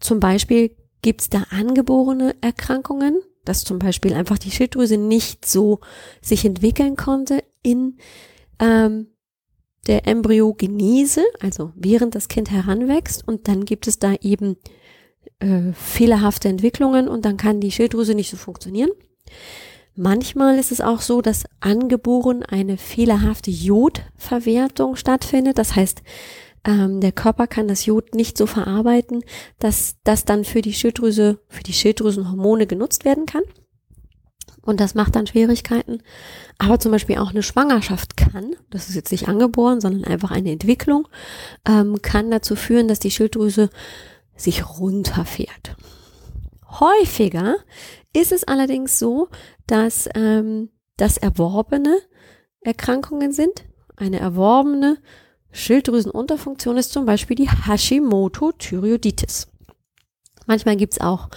Zum 0.00 0.20
Beispiel 0.20 0.76
gibt 1.02 1.22
es 1.22 1.28
da 1.28 1.44
angeborene 1.50 2.34
Erkrankungen, 2.40 3.20
dass 3.44 3.64
zum 3.64 3.78
Beispiel 3.78 4.14
einfach 4.14 4.38
die 4.38 4.50
Schilddrüse 4.50 4.96
nicht 4.96 5.46
so 5.46 5.80
sich 6.20 6.44
entwickeln 6.44 6.96
konnte 6.96 7.42
in 7.62 7.98
ähm, 8.58 9.08
der 9.86 10.06
Embryogenese, 10.06 11.24
also 11.40 11.72
während 11.74 12.14
das 12.14 12.28
Kind 12.28 12.50
heranwächst. 12.50 13.26
Und 13.26 13.48
dann 13.48 13.64
gibt 13.64 13.88
es 13.88 13.98
da 13.98 14.14
eben 14.20 14.56
äh, 15.40 15.72
fehlerhafte 15.72 16.48
Entwicklungen 16.48 17.08
und 17.08 17.24
dann 17.24 17.36
kann 17.36 17.60
die 17.60 17.72
Schilddrüse 17.72 18.14
nicht 18.14 18.30
so 18.30 18.36
funktionieren. 18.36 18.90
Manchmal 19.94 20.58
ist 20.58 20.72
es 20.72 20.80
auch 20.80 21.00
so, 21.02 21.20
dass 21.20 21.44
angeboren 21.60 22.42
eine 22.42 22.78
fehlerhafte 22.78 23.50
Jodverwertung 23.50 24.96
stattfindet. 24.96 25.58
Das 25.58 25.76
heißt, 25.76 26.02
ähm, 26.64 27.00
der 27.00 27.12
Körper 27.12 27.46
kann 27.46 27.68
das 27.68 27.86
Jod 27.86 28.14
nicht 28.14 28.38
so 28.38 28.46
verarbeiten, 28.46 29.24
dass 29.58 29.96
das 30.04 30.24
dann 30.24 30.44
für 30.44 30.62
die 30.62 30.74
Schilddrüse, 30.74 31.40
für 31.48 31.62
die 31.62 31.72
Schilddrüsenhormone 31.72 32.66
genutzt 32.66 33.04
werden 33.04 33.26
kann. 33.26 33.42
Und 34.64 34.80
das 34.80 34.94
macht 34.94 35.16
dann 35.16 35.26
Schwierigkeiten. 35.26 36.02
Aber 36.58 36.78
zum 36.78 36.92
Beispiel 36.92 37.18
auch 37.18 37.30
eine 37.30 37.42
Schwangerschaft 37.42 38.16
kann, 38.16 38.54
das 38.70 38.88
ist 38.88 38.94
jetzt 38.94 39.10
nicht 39.10 39.28
angeboren, 39.28 39.80
sondern 39.80 40.04
einfach 40.04 40.30
eine 40.30 40.52
Entwicklung, 40.52 41.08
ähm, 41.68 42.00
kann 42.00 42.30
dazu 42.30 42.54
führen, 42.54 42.86
dass 42.86 43.00
die 43.00 43.10
Schilddrüse 43.10 43.70
sich 44.36 44.78
runterfährt. 44.78 45.76
Häufiger 46.68 47.56
ist 48.12 48.32
es 48.32 48.44
allerdings 48.44 48.98
so, 48.98 49.28
dass 49.66 50.08
ähm, 50.14 50.70
das 50.96 51.16
erworbene 51.16 51.98
Erkrankungen 52.60 53.32
sind. 53.32 53.64
Eine 53.96 54.20
erworbene 54.20 54.98
Schilddrüsenunterfunktion 55.52 56.76
ist 56.76 56.92
zum 56.92 57.06
Beispiel 57.06 57.36
die 57.36 57.48
Hashimoto-Thyreoiditis. 57.48 59.48
Manchmal 60.46 60.76
gibt's 60.76 61.00
auch 61.00 61.28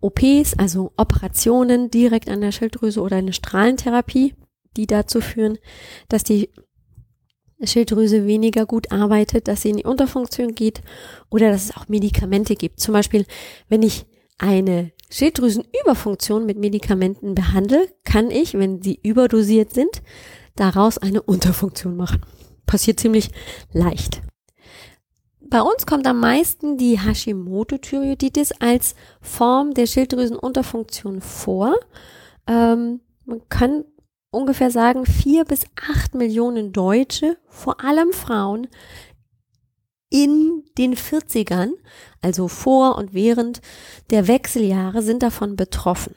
OPs, 0.00 0.54
also 0.58 0.92
Operationen 0.96 1.90
direkt 1.90 2.28
an 2.28 2.40
der 2.40 2.52
Schilddrüse 2.52 3.00
oder 3.00 3.16
eine 3.16 3.32
Strahlentherapie, 3.32 4.34
die 4.76 4.86
dazu 4.86 5.20
führen, 5.20 5.58
dass 6.08 6.22
die 6.22 6.50
Schilddrüse 7.62 8.26
weniger 8.26 8.66
gut 8.66 8.92
arbeitet, 8.92 9.48
dass 9.48 9.62
sie 9.62 9.70
in 9.70 9.78
die 9.78 9.84
Unterfunktion 9.84 10.54
geht 10.54 10.82
oder 11.30 11.50
dass 11.50 11.64
es 11.64 11.76
auch 11.76 11.88
Medikamente 11.88 12.54
gibt. 12.54 12.80
Zum 12.80 12.92
Beispiel, 12.92 13.26
wenn 13.68 13.82
ich 13.82 14.06
eine 14.38 14.92
Schilddrüsenüberfunktion 15.10 16.46
mit 16.46 16.58
Medikamenten 16.58 17.34
behandle, 17.34 17.88
kann 18.04 18.30
ich, 18.30 18.54
wenn 18.54 18.82
sie 18.82 19.00
überdosiert 19.02 19.74
sind, 19.74 20.02
daraus 20.54 20.98
eine 20.98 21.22
Unterfunktion 21.22 21.96
machen. 21.96 22.20
Passiert 22.68 23.00
ziemlich 23.00 23.30
leicht. 23.72 24.20
Bei 25.40 25.62
uns 25.62 25.86
kommt 25.86 26.06
am 26.06 26.20
meisten 26.20 26.76
die 26.76 26.98
Hashimoto-Thyreoiditis 27.00 28.52
als 28.60 28.94
Form 29.22 29.72
der 29.72 29.86
Schilddrüsenunterfunktion 29.86 31.22
vor. 31.22 31.74
Ähm, 32.46 33.00
man 33.24 33.40
kann 33.48 33.84
ungefähr 34.30 34.70
sagen, 34.70 35.06
vier 35.06 35.46
bis 35.46 35.64
acht 35.90 36.14
Millionen 36.14 36.72
Deutsche, 36.72 37.38
vor 37.46 37.82
allem 37.82 38.12
Frauen, 38.12 38.68
in 40.10 40.64
den 40.76 40.94
40ern, 40.94 41.70
also 42.20 42.48
vor 42.48 42.98
und 42.98 43.14
während 43.14 43.62
der 44.10 44.28
Wechseljahre, 44.28 45.00
sind 45.00 45.22
davon 45.22 45.56
betroffen. 45.56 46.14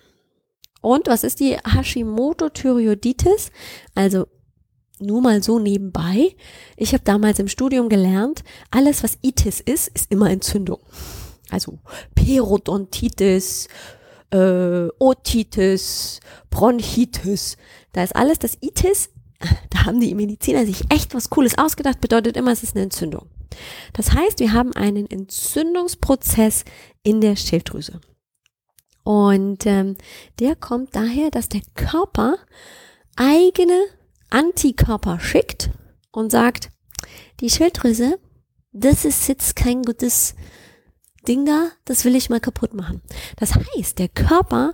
Und 0.81 1.07
was 1.07 1.23
ist 1.23 1.39
die 1.39 1.55
Hashimoto-Thyreoiditis? 1.55 3.51
Also 3.95 4.27
nur 5.01 5.21
mal 5.21 5.43
so 5.43 5.59
nebenbei. 5.59 6.35
Ich 6.77 6.93
habe 6.93 7.03
damals 7.03 7.39
im 7.39 7.47
Studium 7.47 7.89
gelernt, 7.89 8.43
alles 8.69 9.03
was 9.03 9.17
Itis 9.21 9.59
ist, 9.59 9.89
ist 9.89 10.11
immer 10.11 10.29
Entzündung. 10.29 10.79
Also 11.49 11.79
Periodontitis, 12.15 13.67
äh, 14.31 14.87
Otitis, 14.99 16.19
Bronchitis, 16.49 17.57
da 17.91 18.03
ist 18.03 18.15
alles 18.15 18.39
das 18.39 18.57
Itis. 18.61 19.09
Da 19.71 19.85
haben 19.85 19.99
die 19.99 20.13
Mediziner 20.13 20.67
sich 20.67 20.83
echt 20.91 21.15
was 21.15 21.31
Cooles 21.31 21.57
ausgedacht, 21.57 21.99
bedeutet 21.99 22.37
immer, 22.37 22.51
es 22.51 22.61
ist 22.61 22.75
eine 22.75 22.83
Entzündung. 22.83 23.27
Das 23.93 24.13
heißt, 24.13 24.39
wir 24.39 24.53
haben 24.53 24.73
einen 24.75 25.09
Entzündungsprozess 25.09 26.63
in 27.01 27.21
der 27.21 27.35
Schilddrüse. 27.35 27.99
Und 29.03 29.65
ähm, 29.65 29.97
der 30.39 30.55
kommt 30.55 30.95
daher, 30.95 31.31
dass 31.31 31.49
der 31.49 31.61
Körper 31.73 32.37
eigene 33.15 33.79
Antikörper 34.31 35.19
schickt 35.19 35.69
und 36.11 36.31
sagt, 36.31 36.69
die 37.39 37.49
Schilddrüse, 37.49 38.19
das 38.71 39.05
ist 39.05 39.27
jetzt 39.27 39.55
kein 39.55 39.83
gutes 39.83 40.35
Ding 41.27 41.45
da, 41.45 41.69
das 41.85 42.03
will 42.05 42.15
ich 42.15 42.29
mal 42.29 42.39
kaputt 42.39 42.73
machen. 42.73 43.01
Das 43.37 43.53
heißt, 43.55 43.99
der 43.99 44.09
Körper 44.09 44.73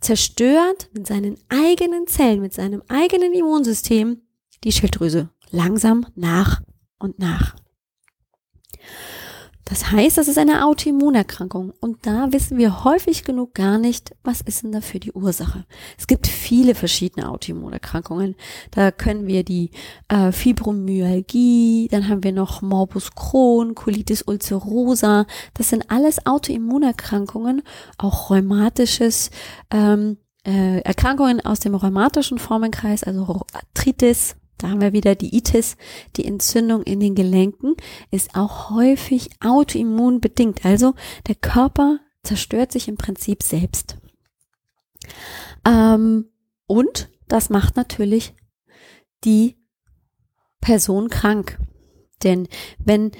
zerstört 0.00 0.90
mit 0.92 1.06
seinen 1.06 1.38
eigenen 1.48 2.06
Zellen, 2.06 2.40
mit 2.40 2.52
seinem 2.52 2.82
eigenen 2.88 3.32
Immunsystem 3.32 4.22
die 4.64 4.72
Schilddrüse 4.72 5.30
langsam 5.50 6.06
nach 6.14 6.60
und 6.98 7.18
nach. 7.18 7.56
Das 9.70 9.92
heißt, 9.92 10.18
das 10.18 10.26
ist 10.26 10.36
eine 10.36 10.66
Autoimmunerkrankung 10.66 11.72
und 11.80 12.04
da 12.04 12.32
wissen 12.32 12.58
wir 12.58 12.82
häufig 12.82 13.22
genug 13.22 13.54
gar 13.54 13.78
nicht, 13.78 14.16
was 14.24 14.40
ist 14.40 14.64
denn 14.64 14.72
dafür 14.72 14.98
die 14.98 15.12
Ursache. 15.12 15.64
Es 15.96 16.08
gibt 16.08 16.26
viele 16.26 16.74
verschiedene 16.74 17.30
Autoimmunerkrankungen. 17.30 18.34
Da 18.72 18.90
können 18.90 19.28
wir 19.28 19.44
die 19.44 19.70
äh, 20.08 20.32
Fibromyalgie, 20.32 21.86
dann 21.88 22.08
haben 22.08 22.24
wir 22.24 22.32
noch 22.32 22.62
Morbus 22.62 23.14
Crohn, 23.14 23.76
Colitis 23.76 24.22
ulcerosa. 24.22 25.26
Das 25.54 25.68
sind 25.68 25.88
alles 25.88 26.26
Autoimmunerkrankungen, 26.26 27.62
auch 27.96 28.28
rheumatisches 28.28 29.30
ähm, 29.70 30.16
äh, 30.44 30.80
Erkrankungen 30.80 31.40
aus 31.40 31.60
dem 31.60 31.76
rheumatischen 31.76 32.38
Formenkreis, 32.38 33.04
also 33.04 33.42
Arthritis, 33.52 34.34
da 34.62 34.68
haben 34.68 34.80
wir 34.80 34.92
wieder 34.92 35.14
die 35.14 35.36
Itis, 35.36 35.76
die 36.16 36.24
Entzündung 36.26 36.82
in 36.82 37.00
den 37.00 37.14
Gelenken, 37.14 37.74
ist 38.10 38.34
auch 38.34 38.70
häufig 38.70 39.30
autoimmun 39.40 40.20
bedingt. 40.20 40.64
Also 40.64 40.94
der 41.26 41.34
Körper 41.34 42.00
zerstört 42.22 42.72
sich 42.72 42.88
im 42.88 42.96
Prinzip 42.96 43.42
selbst. 43.42 43.96
Ähm, 45.64 46.26
und 46.66 47.10
das 47.28 47.50
macht 47.50 47.76
natürlich 47.76 48.34
die 49.24 49.56
Person 50.60 51.08
krank. 51.08 51.58
Denn 52.22 52.48
wenn 52.78 53.12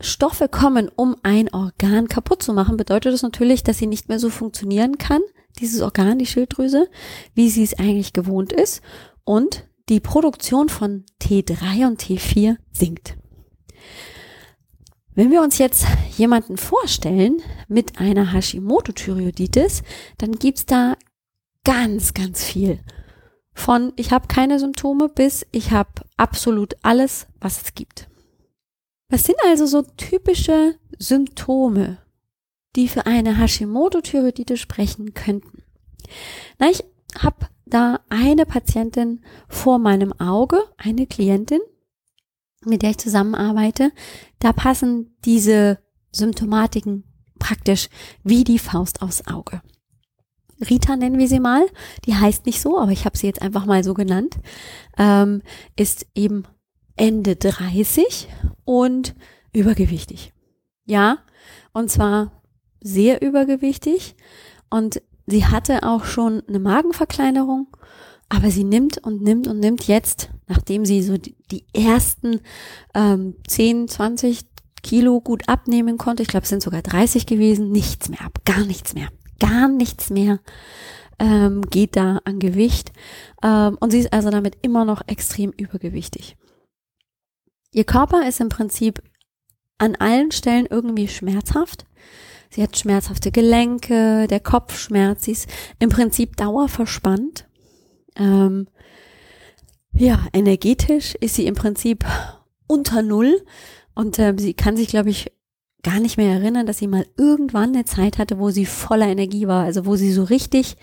Stoffe 0.00 0.48
kommen, 0.48 0.90
um 0.94 1.16
ein 1.22 1.52
Organ 1.52 2.08
kaputt 2.08 2.42
zu 2.42 2.52
machen, 2.52 2.76
bedeutet 2.76 3.14
das 3.14 3.22
natürlich, 3.22 3.62
dass 3.62 3.78
sie 3.78 3.86
nicht 3.86 4.08
mehr 4.08 4.18
so 4.18 4.28
funktionieren 4.28 4.98
kann, 4.98 5.22
dieses 5.60 5.80
Organ, 5.80 6.18
die 6.18 6.26
Schilddrüse, 6.26 6.90
wie 7.34 7.48
sie 7.48 7.62
es 7.62 7.78
eigentlich 7.78 8.12
gewohnt 8.12 8.52
ist. 8.52 8.82
Und 9.24 9.66
die 9.88 10.00
Produktion 10.00 10.68
von 10.68 11.04
T3 11.20 11.86
und 11.86 12.02
T4 12.02 12.56
sinkt. 12.72 13.16
Wenn 15.14 15.30
wir 15.30 15.42
uns 15.42 15.58
jetzt 15.58 15.86
jemanden 16.16 16.56
vorstellen 16.56 17.40
mit 17.68 17.98
einer 18.00 18.32
Hashimoto-Thyreoiditis, 18.32 19.82
dann 20.18 20.32
gibt's 20.32 20.66
da 20.66 20.96
ganz, 21.62 22.14
ganz 22.14 22.42
viel. 22.44 22.80
Von 23.52 23.92
ich 23.94 24.10
habe 24.10 24.26
keine 24.26 24.58
Symptome 24.58 25.08
bis 25.08 25.46
ich 25.52 25.70
habe 25.70 25.90
absolut 26.16 26.74
alles, 26.82 27.28
was 27.40 27.62
es 27.62 27.74
gibt. 27.74 28.08
Was 29.08 29.24
sind 29.24 29.36
also 29.46 29.66
so 29.66 29.82
typische 29.82 30.76
Symptome, 30.98 31.98
die 32.74 32.88
für 32.88 33.06
eine 33.06 33.38
Hashimoto-Thyreoiditis 33.38 34.58
sprechen 34.58 35.14
könnten? 35.14 35.62
Na, 36.58 36.68
ich 36.70 36.82
habe 37.20 37.46
da 37.74 38.00
eine 38.08 38.46
Patientin 38.46 39.24
vor 39.48 39.78
meinem 39.78 40.12
Auge, 40.20 40.62
eine 40.76 41.06
Klientin, 41.06 41.60
mit 42.64 42.82
der 42.82 42.90
ich 42.90 42.98
zusammenarbeite. 42.98 43.90
Da 44.38 44.52
passen 44.52 45.16
diese 45.24 45.78
Symptomatiken 46.12 47.04
praktisch 47.40 47.88
wie 48.22 48.44
die 48.44 48.60
Faust 48.60 49.02
aufs 49.02 49.26
Auge. 49.26 49.60
Rita 50.60 50.96
nennen 50.96 51.18
wir 51.18 51.26
sie 51.26 51.40
mal, 51.40 51.66
die 52.06 52.14
heißt 52.14 52.46
nicht 52.46 52.60
so, 52.60 52.78
aber 52.78 52.92
ich 52.92 53.04
habe 53.04 53.18
sie 53.18 53.26
jetzt 53.26 53.42
einfach 53.42 53.66
mal 53.66 53.82
so 53.82 53.92
genannt, 53.92 54.38
ähm, 54.96 55.42
ist 55.76 56.06
eben 56.14 56.44
Ende 56.94 57.34
30 57.34 58.28
und 58.64 59.16
übergewichtig. 59.52 60.32
Ja, 60.86 61.18
und 61.72 61.90
zwar 61.90 62.42
sehr 62.80 63.20
übergewichtig 63.20 64.14
und 64.70 65.02
sie 65.26 65.46
hatte 65.46 65.82
auch 65.82 66.04
schon 66.04 66.42
eine 66.48 66.58
Magenverkleinerung, 66.58 67.68
aber 68.28 68.50
sie 68.50 68.64
nimmt 68.64 68.98
und 68.98 69.22
nimmt 69.22 69.46
und 69.46 69.60
nimmt 69.60 69.86
jetzt, 69.86 70.30
nachdem 70.48 70.84
sie 70.84 71.02
so 71.02 71.16
die, 71.16 71.64
ersten 71.72 72.40
ähm, 72.94 73.36
10, 73.46 73.88
20 73.88 74.40
Kilo 74.82 75.20
gut 75.20 75.48
abnehmen 75.48 75.98
konnte, 75.98 76.22
ich 76.22 76.28
glaube 76.28 76.44
es 76.44 76.50
sind 76.50 76.62
sogar 76.62 76.82
30 76.82 77.26
gewesen, 77.26 77.70
nichts 77.70 78.08
mehr 78.08 78.22
ab, 78.22 78.40
gar 78.44 78.64
nichts 78.64 78.94
mehr, 78.94 79.08
gar 79.38 79.68
nichts 79.68 80.10
mehr 80.10 80.40
ähm, 81.18 81.62
geht 81.62 81.96
da 81.96 82.20
an 82.24 82.38
Gewicht. 82.38 82.92
Ähm, 83.42 83.76
und 83.80 83.90
sie 83.90 84.00
ist 84.00 84.12
also 84.12 84.30
damit 84.30 84.56
immer 84.62 84.84
noch 84.84 85.02
extrem 85.06 85.52
übergewichtig. 85.52 86.36
Ihr 87.72 87.84
Körper 87.84 88.26
ist 88.26 88.40
im 88.40 88.48
Prinzip 88.48 89.02
an 89.78 89.96
allen 89.96 90.30
Stellen 90.30 90.66
irgendwie 90.66 91.08
schmerzhaft. 91.08 91.86
Sie 92.54 92.62
hat 92.62 92.78
schmerzhafte 92.78 93.32
Gelenke, 93.32 94.28
der 94.28 94.38
Kopf 94.38 94.78
schmerzt, 94.78 95.24
sie 95.24 95.32
ist 95.32 95.48
im 95.80 95.88
Prinzip 95.88 96.36
dauerverspannt. 96.36 97.48
Ähm, 98.14 98.68
ja, 99.92 100.24
energetisch 100.32 101.16
ist 101.16 101.34
sie 101.34 101.46
im 101.46 101.56
Prinzip 101.56 102.04
unter 102.68 103.02
Null 103.02 103.44
und 103.96 104.20
äh, 104.20 104.34
sie 104.38 104.54
kann 104.54 104.76
sich, 104.76 104.86
glaube 104.86 105.10
ich, 105.10 105.32
gar 105.82 105.98
nicht 105.98 106.16
mehr 106.16 106.32
erinnern, 106.32 106.64
dass 106.64 106.78
sie 106.78 106.86
mal 106.86 107.04
irgendwann 107.16 107.74
eine 107.74 107.86
Zeit 107.86 108.18
hatte, 108.18 108.38
wo 108.38 108.50
sie 108.50 108.66
voller 108.66 109.08
Energie 109.08 109.48
war, 109.48 109.64
also 109.64 109.84
wo 109.84 109.96
sie 109.96 110.12
so 110.12 110.22
richtig, 110.22 110.76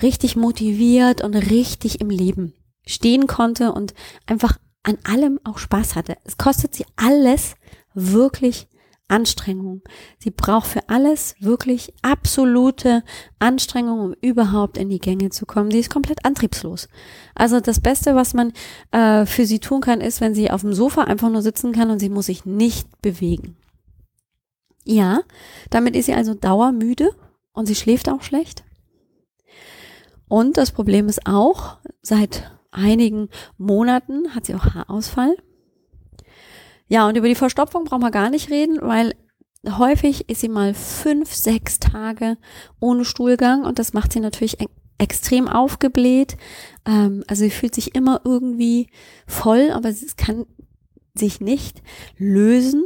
richtig 0.00 0.36
motiviert 0.36 1.22
und 1.22 1.34
richtig 1.34 2.00
im 2.00 2.08
Leben 2.08 2.54
stehen 2.86 3.26
konnte 3.26 3.72
und 3.72 3.92
einfach 4.24 4.58
an 4.84 4.96
allem 5.04 5.38
auch 5.44 5.58
Spaß 5.58 5.96
hatte. 5.96 6.16
Es 6.24 6.38
kostet 6.38 6.74
sie 6.74 6.86
alles 6.96 7.56
wirklich 7.92 8.68
Anstrengung. 9.08 9.82
Sie 10.18 10.30
braucht 10.30 10.66
für 10.66 10.88
alles 10.88 11.34
wirklich 11.40 11.92
absolute 12.02 13.02
Anstrengung, 13.38 14.00
um 14.00 14.14
überhaupt 14.20 14.78
in 14.78 14.88
die 14.90 14.98
Gänge 14.98 15.30
zu 15.30 15.46
kommen. 15.46 15.70
Sie 15.70 15.80
ist 15.80 15.90
komplett 15.90 16.24
antriebslos. 16.24 16.88
Also 17.34 17.60
das 17.60 17.80
Beste, 17.80 18.14
was 18.14 18.34
man 18.34 18.52
äh, 18.92 19.26
für 19.26 19.46
sie 19.46 19.58
tun 19.58 19.80
kann, 19.80 20.00
ist, 20.00 20.20
wenn 20.20 20.34
sie 20.34 20.50
auf 20.50 20.60
dem 20.60 20.74
Sofa 20.74 21.04
einfach 21.04 21.30
nur 21.30 21.42
sitzen 21.42 21.72
kann 21.72 21.90
und 21.90 21.98
sie 21.98 22.10
muss 22.10 22.26
sich 22.26 22.44
nicht 22.44 23.02
bewegen. 23.02 23.56
Ja, 24.84 25.20
damit 25.70 25.96
ist 25.96 26.06
sie 26.06 26.14
also 26.14 26.34
dauermüde 26.34 27.10
und 27.52 27.66
sie 27.66 27.74
schläft 27.74 28.08
auch 28.08 28.22
schlecht. 28.22 28.64
Und 30.28 30.56
das 30.58 30.70
Problem 30.70 31.08
ist 31.08 31.26
auch, 31.26 31.78
seit 32.02 32.50
einigen 32.70 33.28
Monaten 33.56 34.34
hat 34.34 34.46
sie 34.46 34.54
auch 34.54 34.74
Haarausfall. 34.74 35.36
Ja, 36.88 37.06
und 37.06 37.16
über 37.16 37.28
die 37.28 37.34
Verstopfung 37.34 37.84
brauchen 37.84 38.02
wir 38.02 38.10
gar 38.10 38.30
nicht 38.30 38.50
reden, 38.50 38.78
weil 38.80 39.14
häufig 39.66 40.28
ist 40.28 40.40
sie 40.40 40.48
mal 40.48 40.74
fünf, 40.74 41.32
sechs 41.34 41.78
Tage 41.78 42.38
ohne 42.80 43.04
Stuhlgang 43.04 43.64
und 43.64 43.78
das 43.78 43.92
macht 43.92 44.12
sie 44.12 44.20
natürlich 44.20 44.60
e 44.60 44.66
extrem 45.00 45.46
aufgebläht. 45.46 46.36
Ähm, 46.84 47.22
also 47.28 47.44
sie 47.44 47.50
fühlt 47.50 47.72
sich 47.72 47.94
immer 47.94 48.22
irgendwie 48.24 48.88
voll, 49.28 49.70
aber 49.70 49.90
es 49.90 50.16
kann 50.16 50.44
sich 51.14 51.40
nicht 51.40 51.82
lösen. 52.16 52.84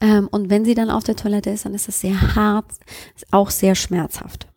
Ähm, 0.00 0.28
und 0.30 0.48
wenn 0.48 0.64
sie 0.64 0.74
dann 0.74 0.88
auf 0.88 1.04
der 1.04 1.16
Toilette 1.16 1.50
ist, 1.50 1.66
dann 1.66 1.74
ist 1.74 1.88
das 1.88 2.00
sehr 2.00 2.34
hart, 2.34 2.72
auch 3.30 3.50
sehr 3.50 3.74
schmerzhaft. 3.74 4.48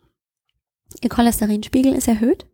Ihr 1.01 1.09
Cholesterinspiegel 1.09 1.93
ist 1.93 2.07
erhöht. 2.07 2.45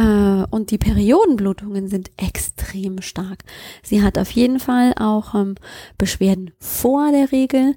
Äh, 0.00 0.46
und 0.50 0.70
die 0.70 0.78
Periodenblutungen 0.78 1.88
sind 1.88 2.10
extrem 2.16 3.02
stark. 3.02 3.44
Sie 3.82 4.02
hat 4.02 4.18
auf 4.18 4.30
jeden 4.30 4.58
Fall 4.58 4.94
auch 4.98 5.34
ähm, 5.34 5.56
Beschwerden 5.98 6.52
vor 6.58 7.12
der 7.12 7.30
Regel. 7.30 7.74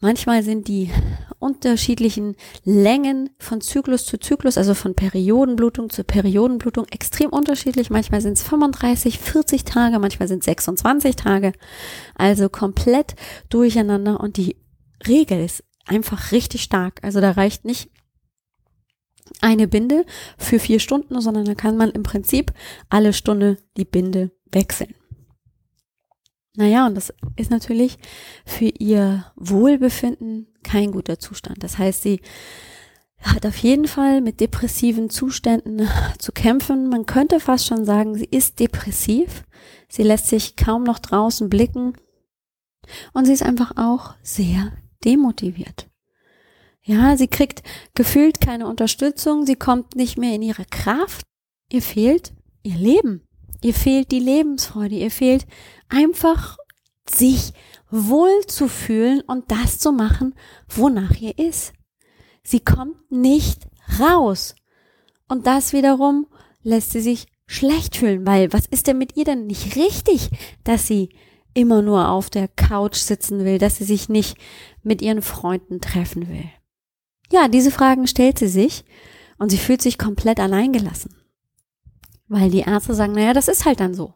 Manchmal 0.00 0.42
sind 0.42 0.68
die 0.68 0.90
unterschiedlichen 1.38 2.36
Längen 2.64 3.30
von 3.38 3.60
Zyklus 3.60 4.04
zu 4.04 4.18
Zyklus, 4.18 4.56
also 4.56 4.74
von 4.74 4.94
Periodenblutung 4.94 5.90
zu 5.90 6.04
Periodenblutung, 6.04 6.86
extrem 6.90 7.30
unterschiedlich. 7.30 7.90
Manchmal 7.90 8.20
sind 8.20 8.34
es 8.34 8.42
35, 8.42 9.18
40 9.18 9.64
Tage, 9.64 9.98
manchmal 9.98 10.28
sind 10.28 10.40
es 10.40 10.46
26 10.46 11.16
Tage. 11.16 11.52
Also 12.14 12.48
komplett 12.48 13.14
durcheinander 13.48 14.20
und 14.20 14.36
die 14.36 14.56
Regel 15.06 15.44
ist 15.44 15.64
einfach 15.86 16.30
richtig 16.32 16.62
stark. 16.62 17.00
Also 17.02 17.20
da 17.20 17.32
reicht 17.32 17.64
nicht 17.64 17.90
eine 19.40 19.68
Binde 19.68 20.04
für 20.38 20.58
vier 20.58 20.80
Stunden, 20.80 21.20
sondern 21.20 21.44
da 21.44 21.54
kann 21.54 21.76
man 21.76 21.90
im 21.90 22.02
Prinzip 22.02 22.52
alle 22.88 23.12
Stunde 23.12 23.58
die 23.76 23.84
Binde 23.84 24.30
wechseln. 24.50 24.94
Naja, 26.54 26.86
und 26.86 26.94
das 26.94 27.14
ist 27.36 27.50
natürlich 27.50 27.98
für 28.44 28.66
ihr 28.66 29.24
Wohlbefinden 29.36 30.48
kein 30.62 30.92
guter 30.92 31.18
Zustand. 31.18 31.62
Das 31.62 31.78
heißt, 31.78 32.02
sie 32.02 32.20
hat 33.22 33.46
auf 33.46 33.56
jeden 33.58 33.86
Fall 33.86 34.20
mit 34.20 34.40
depressiven 34.40 35.08
Zuständen 35.08 35.88
zu 36.18 36.32
kämpfen. 36.32 36.88
Man 36.88 37.06
könnte 37.06 37.40
fast 37.40 37.66
schon 37.66 37.84
sagen, 37.84 38.14
sie 38.16 38.28
ist 38.30 38.60
depressiv. 38.60 39.44
Sie 39.88 40.02
lässt 40.02 40.26
sich 40.26 40.56
kaum 40.56 40.84
noch 40.84 40.98
draußen 40.98 41.48
blicken. 41.48 41.94
Und 43.12 43.26
sie 43.26 43.32
ist 43.32 43.44
einfach 43.44 43.72
auch 43.76 44.14
sehr 44.22 44.72
demotiviert. 45.04 45.88
Ja, 46.84 47.16
sie 47.16 47.28
kriegt 47.28 47.62
gefühlt 47.94 48.40
keine 48.40 48.66
Unterstützung. 48.66 49.46
Sie 49.46 49.54
kommt 49.54 49.94
nicht 49.94 50.18
mehr 50.18 50.34
in 50.34 50.42
ihre 50.42 50.64
Kraft. 50.64 51.24
Ihr 51.70 51.82
fehlt 51.82 52.32
ihr 52.62 52.76
Leben. 52.76 53.22
Ihr 53.62 53.74
fehlt 53.74 54.10
die 54.10 54.18
Lebensfreude. 54.18 54.96
Ihr 54.96 55.10
fehlt 55.10 55.46
einfach 55.88 56.58
sich 57.08 57.52
wohl 57.90 58.46
zu 58.46 58.68
fühlen 58.68 59.20
und 59.20 59.50
das 59.50 59.78
zu 59.78 59.92
machen, 59.92 60.34
wonach 60.68 61.16
ihr 61.20 61.38
ist. 61.38 61.72
Sie 62.42 62.60
kommt 62.60 63.10
nicht 63.10 63.66
raus. 64.00 64.56
Und 65.28 65.46
das 65.46 65.72
wiederum 65.72 66.26
lässt 66.62 66.92
sie 66.92 67.00
sich 67.00 67.26
schlecht 67.46 67.96
fühlen, 67.96 68.26
weil 68.26 68.52
was 68.52 68.66
ist 68.66 68.86
denn 68.86 68.98
mit 68.98 69.16
ihr 69.16 69.24
denn 69.24 69.46
nicht 69.46 69.76
richtig, 69.76 70.30
dass 70.64 70.86
sie 70.86 71.10
immer 71.54 71.82
nur 71.82 72.08
auf 72.08 72.30
der 72.30 72.48
Couch 72.48 72.96
sitzen 72.96 73.44
will, 73.44 73.58
dass 73.58 73.76
sie 73.76 73.84
sich 73.84 74.08
nicht 74.08 74.36
mit 74.82 75.02
ihren 75.02 75.22
Freunden 75.22 75.80
treffen 75.80 76.28
will. 76.28 76.50
Ja, 77.32 77.48
diese 77.48 77.70
Fragen 77.70 78.06
stellt 78.06 78.38
sie 78.38 78.46
sich 78.46 78.84
und 79.38 79.48
sie 79.48 79.56
fühlt 79.56 79.80
sich 79.80 79.96
komplett 79.96 80.38
alleingelassen. 80.38 81.16
Weil 82.28 82.50
die 82.50 82.60
Ärzte 82.60 82.94
sagen, 82.94 83.14
naja, 83.14 83.32
das 83.32 83.48
ist 83.48 83.64
halt 83.64 83.80
dann 83.80 83.94
so. 83.94 84.14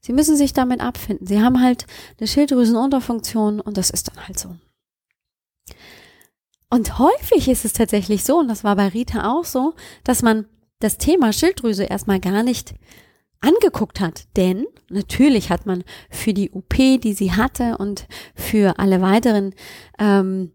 Sie 0.00 0.12
müssen 0.12 0.36
sich 0.36 0.52
damit 0.52 0.80
abfinden. 0.80 1.26
Sie 1.26 1.42
haben 1.42 1.60
halt 1.60 1.86
eine 2.18 2.28
Schilddrüsenunterfunktion 2.28 3.60
und 3.60 3.76
das 3.76 3.90
ist 3.90 4.08
dann 4.08 4.26
halt 4.28 4.38
so. 4.38 4.54
Und 6.70 6.98
häufig 6.98 7.48
ist 7.48 7.64
es 7.64 7.72
tatsächlich 7.72 8.22
so, 8.22 8.38
und 8.38 8.48
das 8.48 8.62
war 8.62 8.76
bei 8.76 8.88
Rita 8.88 9.32
auch 9.32 9.44
so, 9.44 9.74
dass 10.04 10.22
man 10.22 10.46
das 10.78 10.96
Thema 10.96 11.32
Schilddrüse 11.32 11.84
erstmal 11.84 12.20
gar 12.20 12.44
nicht 12.44 12.74
angeguckt 13.40 13.98
hat. 13.98 14.24
Denn 14.36 14.66
natürlich 14.90 15.50
hat 15.50 15.66
man 15.66 15.82
für 16.08 16.34
die 16.34 16.50
OP, 16.52 16.74
die 16.74 17.14
sie 17.14 17.32
hatte 17.32 17.78
und 17.78 18.06
für 18.36 18.78
alle 18.78 19.00
weiteren 19.00 19.54
ähm, 19.98 20.52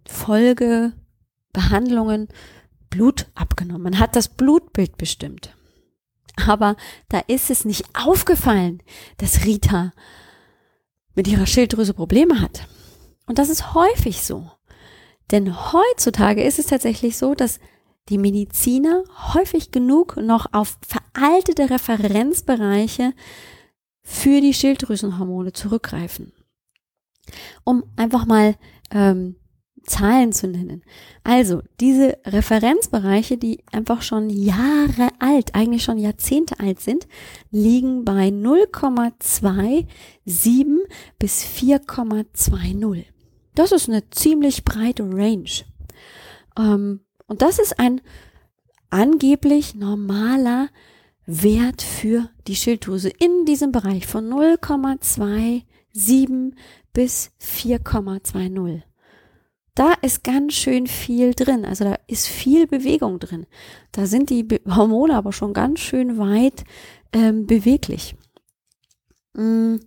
Folgebehandlungen 1.54 2.28
Blut 2.90 3.28
abgenommen. 3.36 3.84
Man 3.84 4.00
hat 4.00 4.16
das 4.16 4.30
Blutbild 4.30 4.98
bestimmt. 4.98 5.56
Aber 6.48 6.76
da 7.10 7.20
ist 7.28 7.50
es 7.50 7.66
nicht 7.66 7.86
aufgefallen, 7.94 8.82
dass 9.18 9.46
Rita 9.46 9.92
mit 11.16 11.28
ihrer 11.28 11.46
Schilddrüse 11.46 11.94
Probleme 11.94 12.42
hat. 12.42 12.68
Und 13.28 13.38
das 13.38 13.50
ist 13.50 13.74
häufig 13.74 14.24
so. 14.24 14.50
Denn 15.32 15.74
heutzutage 15.74 16.44
ist 16.44 16.58
es 16.58 16.68
tatsächlich 16.68 17.18
so, 17.18 17.36
dass 17.36 17.60
die 18.08 18.18
Mediziner 18.18 19.04
häufig 19.34 19.70
genug 19.70 20.18
noch 20.18 20.48
auf 20.54 20.78
veraltete 20.82 21.70
Referenzbereiche 21.70 23.14
für 24.02 24.42
die 24.42 24.54
Schilddrüsenhormone 24.54 25.54
zurückgreifen. 25.54 26.32
Um 27.64 27.84
einfach 27.98 28.26
mal 28.26 28.56
ähm, 28.90 29.36
Zahlen 29.90 30.32
zu 30.32 30.48
nennen. 30.48 30.84
Also 31.24 31.62
diese 31.80 32.20
Referenzbereiche, 32.26 33.38
die 33.38 33.64
einfach 33.72 34.04
schon 34.04 34.30
Jahre 34.30 35.10
alt, 35.20 35.56
eigentlich 35.56 35.84
schon 35.84 35.98
Jahrzehnte 35.98 36.60
alt 36.60 36.80
sind, 36.80 37.08
liegen 37.52 38.06
bei 38.06 38.28
0,27 38.30 39.88
bis 41.18 41.44
4,20. 41.44 43.06
Das 43.56 43.72
ist 43.72 43.90
eine 43.90 44.08
ziemlich 44.12 44.64
breite 44.64 45.02
Range. 45.04 45.50
Ähm, 46.58 47.00
und 47.28 47.42
das 47.42 47.58
ist 47.60 47.78
ein 47.80 48.00
angeblich 48.90 49.76
normaler 49.76 50.70
Wert 51.26 51.82
für 51.82 52.30
die 52.48 52.56
Schilddrüse 52.56 53.10
in 53.10 53.44
diesem 53.46 53.72
Bereich 53.72 54.08
von 54.08 54.30
0,27 54.30 56.54
bis 56.94 57.32
4,20 57.42 58.84
da 59.76 59.94
ist 60.02 60.24
ganz 60.24 60.54
schön 60.54 60.88
viel 60.88 61.34
drin. 61.34 61.66
Also 61.66 61.86
da 61.86 61.96
ist 62.08 62.28
viel 62.28 62.68
Bewegung 62.68 63.20
drin. 63.20 63.46
Da 63.92 64.06
sind 64.06 64.30
die 64.30 64.48
Hormone 64.68 65.16
aber 65.16 65.32
schon 65.32 65.54
ganz 65.54 65.80
schön 65.80 66.18
weit 66.18 66.64
ähm, 67.14 67.46
beweglich. 67.46 68.16
Mm, 69.34 69.78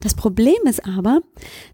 das 0.00 0.14
Problem 0.14 0.58
ist 0.64 0.86
aber, 0.86 1.22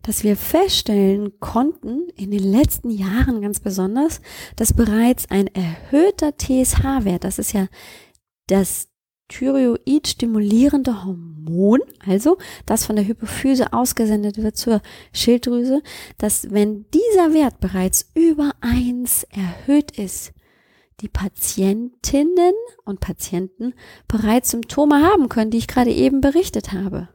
dass 0.02 0.24
wir 0.24 0.36
feststellen 0.36 1.38
konnten, 1.40 2.08
in 2.16 2.30
den 2.30 2.42
letzten 2.42 2.90
Jahren 2.90 3.42
ganz 3.42 3.60
besonders, 3.60 4.20
dass 4.56 4.72
bereits 4.72 5.30
ein 5.30 5.48
erhöhter 5.48 6.32
TSH-Wert, 6.38 7.24
das 7.24 7.38
ist 7.38 7.52
ja 7.52 7.66
das 8.46 8.88
Thyroid 9.28 10.06
stimulierende 10.06 11.04
Hormon, 11.04 11.80
also 12.06 12.36
das 12.66 12.84
von 12.84 12.96
der 12.96 13.06
Hypophyse 13.06 13.72
ausgesendet 13.72 14.38
wird 14.38 14.56
zur 14.56 14.82
Schilddrüse, 15.12 15.82
dass 16.18 16.50
wenn 16.50 16.86
dieser 16.90 17.32
Wert 17.32 17.60
bereits 17.60 18.10
über 18.14 18.52
eins 18.60 19.24
erhöht 19.24 19.98
ist, 19.98 20.32
die 21.00 21.08
Patientinnen 21.08 22.54
und 22.84 23.00
Patienten 23.00 23.74
bereits 24.08 24.50
Symptome 24.50 25.02
haben 25.02 25.28
können, 25.28 25.50
die 25.50 25.58
ich 25.58 25.68
gerade 25.68 25.90
eben 25.90 26.20
berichtet 26.20 26.72
habe. 26.72 27.08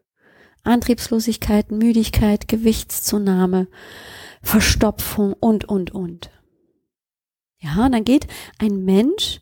Antriebslosigkeit, 0.63 1.71
Müdigkeit, 1.71 2.47
Gewichtszunahme, 2.47 3.67
Verstopfung 4.41 5.33
und, 5.33 5.65
und, 5.65 5.91
und. 5.91 6.31
Ja, 7.59 7.85
und 7.85 7.93
dann 7.93 8.03
geht 8.03 8.27
ein 8.57 8.83
Mensch 8.83 9.41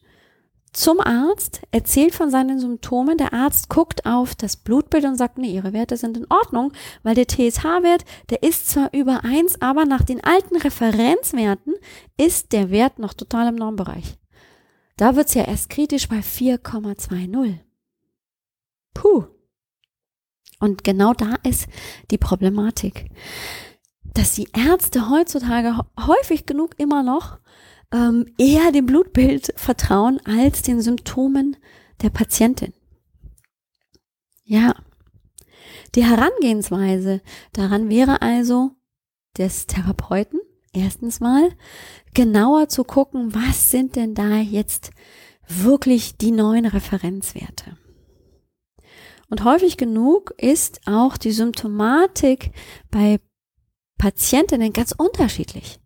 zum 0.74 1.00
Arzt, 1.00 1.62
erzählt 1.72 2.14
von 2.14 2.30
seinen 2.30 2.60
Symptomen. 2.60 3.18
Der 3.18 3.34
Arzt 3.34 3.70
guckt 3.70 4.06
auf 4.06 4.36
das 4.36 4.58
Blutbild 4.58 5.06
und 5.06 5.18
sagt, 5.18 5.38
nee, 5.38 5.52
ihre 5.54 5.74
Werte 5.74 5.98
sind 5.98 6.18
in 6.18 6.28
Ordnung, 6.30 6.72
weil 7.04 7.16
der 7.16 7.28
TSH-Wert, 7.28 8.06
der 8.30 8.44
ist 8.44 8.70
zwar 8.70 8.94
über 8.94 9.24
eins, 9.24 9.62
aber 9.62 9.86
nach 9.86 10.04
den 10.04 10.24
alten 10.24 10.58
Referenzwerten 10.58 11.74
ist 12.18 12.52
der 12.52 12.70
Wert 12.70 13.00
noch 13.00 13.14
total 13.14 13.48
im 13.50 13.56
Normbereich. 13.56 14.18
Da 14.98 15.16
wird's 15.16 15.36
ja 15.36 15.44
erst 15.44 15.70
kritisch 15.70 16.10
bei 16.10 16.18
4,20. 16.18 17.60
Puh. 18.94 19.26
Und 20.60 20.84
genau 20.84 21.14
da 21.14 21.36
ist 21.44 21.68
die 22.10 22.18
Problematik, 22.18 23.10
dass 24.04 24.34
die 24.34 24.50
Ärzte 24.54 25.10
heutzutage 25.10 25.78
häufig 26.00 26.48
genug 26.48 26.74
immer 26.80 27.04
noch 27.04 27.38
ähm, 27.94 28.26
eher 28.38 28.72
dem 28.72 28.86
Blutbild 28.86 29.54
vertrauen 29.56 30.20
als 30.26 30.62
den 30.62 30.82
Symptomen 30.82 31.58
der 32.02 32.10
Patientin. 32.10 32.74
Ja, 34.44 34.76
die 35.96 36.06
Herangehensweise 36.06 37.22
daran 37.54 37.90
wäre 37.90 38.22
also 38.22 38.72
des 39.38 39.68
Therapeuten 39.68 40.40
erstens 40.74 41.20
mal 41.20 41.50
genauer 42.14 42.70
zu 42.70 42.84
gucken, 42.84 43.34
was 43.34 43.72
sind 43.72 43.96
denn 43.96 44.16
da 44.16 44.38
jetzt 44.38 44.92
wirklich 45.48 46.18
die 46.18 46.32
neuen 46.32 46.66
Referenzwerte. 46.66 47.78
Und 49.30 49.44
häufig 49.44 49.78
genug 49.78 50.34
ist 50.38 50.82
auch 50.86 51.18
die 51.18 51.32
Symptomatik 51.32 52.52
bei 52.90 53.20
Patientinnen 53.98 54.72
ganz 54.72 54.94
unterschiedlich. 54.98 55.80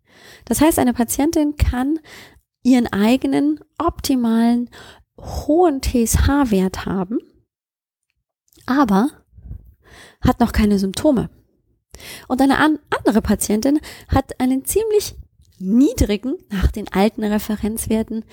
Das 0.44 0.60
heißt, 0.60 0.78
eine 0.78 0.94
Patientin 0.94 1.56
kann 1.56 1.98
ihren 2.62 2.86
eigenen 2.86 3.60
optimalen 3.78 4.70
hohen 5.18 5.80
TSH-Wert 5.82 6.86
haben, 6.86 7.18
aber 8.66 9.10
hat 10.20 10.40
noch 10.40 10.52
keine 10.52 10.78
Symptome. 10.78 11.30
Und 12.28 12.40
eine 12.40 12.58
an 12.58 12.78
andere 12.90 13.22
Patientin 13.22 13.80
hat 14.08 14.40
einen 14.40 14.64
ziemlich 14.64 15.14
niedrigen, 15.58 16.36
nach 16.50 16.70
den 16.72 16.88
alten 16.88 17.24
Referenzwerten, 17.24 18.24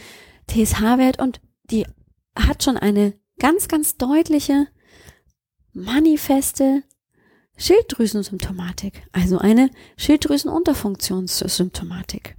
TSH-Wert 0.47 1.19
und 1.19 1.41
die 1.69 1.85
hat 2.35 2.63
schon 2.63 2.77
eine 2.77 3.13
ganz, 3.39 3.67
ganz 3.67 3.97
deutliche 3.97 4.67
manifeste 5.73 6.83
Schilddrüsensymptomatik, 7.59 9.03
also 9.11 9.37
eine 9.37 9.69
Schilddrüsenunterfunktionssymptomatik. 9.97 12.35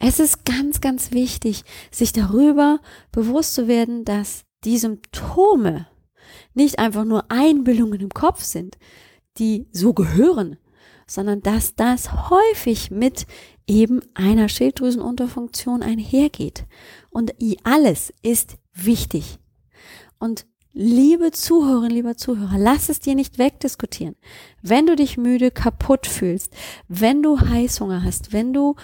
Es 0.00 0.20
ist 0.20 0.44
ganz, 0.44 0.80
ganz 0.80 1.10
wichtig, 1.12 1.64
sich 1.90 2.12
darüber 2.12 2.80
bewusst 3.10 3.54
zu 3.54 3.68
werden, 3.68 4.04
dass 4.04 4.44
die 4.64 4.78
Symptome 4.78 5.86
nicht 6.54 6.78
einfach 6.78 7.04
nur 7.04 7.30
Einbildungen 7.30 8.00
im 8.00 8.10
Kopf 8.10 8.42
sind, 8.42 8.78
die 9.38 9.66
so 9.72 9.94
gehören, 9.94 10.58
sondern 11.06 11.40
dass 11.40 11.74
das 11.74 12.30
häufig 12.30 12.90
mit 12.90 13.26
eben 13.66 14.00
einer 14.14 14.48
Schilddrüsenunterfunktion 14.48 15.82
einhergeht. 15.82 16.64
Und 17.10 17.34
alles 17.64 18.12
ist 18.22 18.56
wichtig. 18.74 19.38
Und 20.18 20.46
Liebe 20.80 21.32
Zuhörerin, 21.32 21.90
lieber 21.90 22.16
Zuhörer, 22.16 22.56
lass 22.56 22.88
es 22.88 23.00
dir 23.00 23.16
nicht 23.16 23.36
wegdiskutieren. 23.36 24.14
Wenn 24.62 24.86
du 24.86 24.94
dich 24.94 25.16
müde, 25.16 25.50
kaputt 25.50 26.06
fühlst, 26.06 26.54
wenn 26.86 27.20
du 27.20 27.40
Heißhunger 27.40 28.04
hast, 28.04 28.32
wenn 28.32 28.52
du 28.52 28.76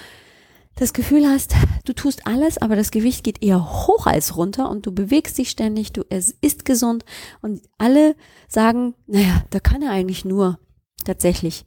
das 0.75 0.93
Gefühl 0.93 1.25
hast, 1.25 1.55
du 1.85 1.93
tust 1.93 2.27
alles, 2.27 2.59
aber 2.59 2.75
das 2.75 2.91
Gewicht 2.91 3.23
geht 3.23 3.45
eher 3.45 3.87
hoch 3.87 4.09
als 4.09 4.37
runter 4.37 4.71
und 4.71 4.87
du 4.87 4.91
bewegst 4.91 5.39
dich 5.39 5.51
ständig, 5.51 5.93
du 5.93 6.03
ist 6.11 6.65
gesund 6.65 7.05
und 7.43 7.63
alle 7.79 8.17
sagen, 8.49 8.95
naja, 9.07 9.45
da 9.51 9.61
kann 9.61 9.81
er 9.81 9.93
eigentlich 9.93 10.25
nur 10.25 10.59
tatsächlich, 11.05 11.65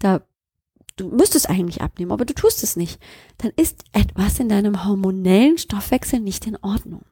da 0.00 0.22
du 0.96 1.06
müsstest 1.06 1.48
eigentlich 1.48 1.82
abnehmen, 1.82 2.10
aber 2.10 2.24
du 2.24 2.34
tust 2.34 2.64
es 2.64 2.74
nicht, 2.74 3.00
dann 3.36 3.52
ist 3.54 3.84
etwas 3.92 4.40
in 4.40 4.48
deinem 4.48 4.84
hormonellen 4.84 5.56
Stoffwechsel 5.56 6.18
nicht 6.18 6.48
in 6.48 6.56
Ordnung. 6.56 7.04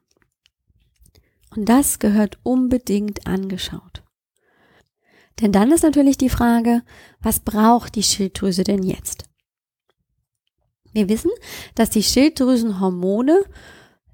Und 1.57 1.65
das 1.65 1.97
gehört 1.97 2.37
unbedingt 2.43 3.25
angeschaut. 3.25 4.03
Denn 5.41 5.51
dann 5.51 5.71
ist 5.71 5.81
natürlich 5.81 6.15
die 6.15 6.29
Frage, 6.29 6.83
was 7.19 7.39
braucht 7.39 7.95
die 7.95 8.03
Schilddrüse 8.03 8.63
denn 8.63 8.83
jetzt? 8.83 9.25
Wir 10.93 11.09
wissen, 11.09 11.31
dass 11.73 11.89
die 11.89 12.03
Schilddrüsenhormone 12.03 13.43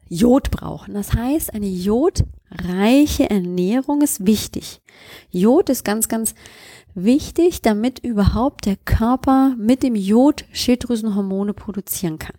Jod 0.08 0.52
brauchen. 0.52 0.94
Das 0.94 1.14
heißt, 1.14 1.54
eine 1.54 1.68
jodreiche 1.68 3.30
Ernährung 3.30 4.02
ist 4.02 4.26
wichtig. 4.26 4.82
Jod 5.30 5.70
ist 5.70 5.84
ganz, 5.84 6.08
ganz 6.08 6.36
wichtig, 6.96 7.62
damit 7.62 8.00
überhaupt 8.00 8.66
der 8.66 8.78
Körper 8.78 9.54
mit 9.58 9.84
dem 9.84 9.96
Jod 9.96 10.46
Schilddrüsenhormone 10.54 11.54
produzieren 11.54 12.20
kann. 12.20 12.38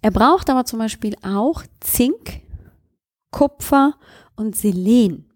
Er 0.00 0.10
braucht 0.10 0.50
aber 0.50 0.64
zum 0.64 0.80
Beispiel 0.80 1.14
auch 1.22 1.62
Zink, 1.78 2.42
Kupfer 3.32 3.94
und 4.36 4.54
Selen, 4.54 5.28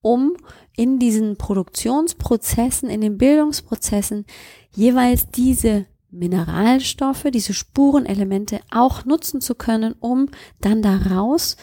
um 0.00 0.36
in 0.76 0.98
diesen 0.98 1.36
Produktionsprozessen, 1.36 2.90
in 2.90 3.00
den 3.00 3.18
Bildungsprozessen 3.18 4.26
jeweils 4.74 5.30
diese 5.30 5.86
Mineralstoffe, 6.10 7.26
diese 7.32 7.54
Spurenelemente 7.54 8.60
auch 8.70 9.04
nutzen 9.04 9.40
zu 9.40 9.54
können, 9.54 9.94
um 10.00 10.28
dann 10.60 10.82
daraus 10.82 11.56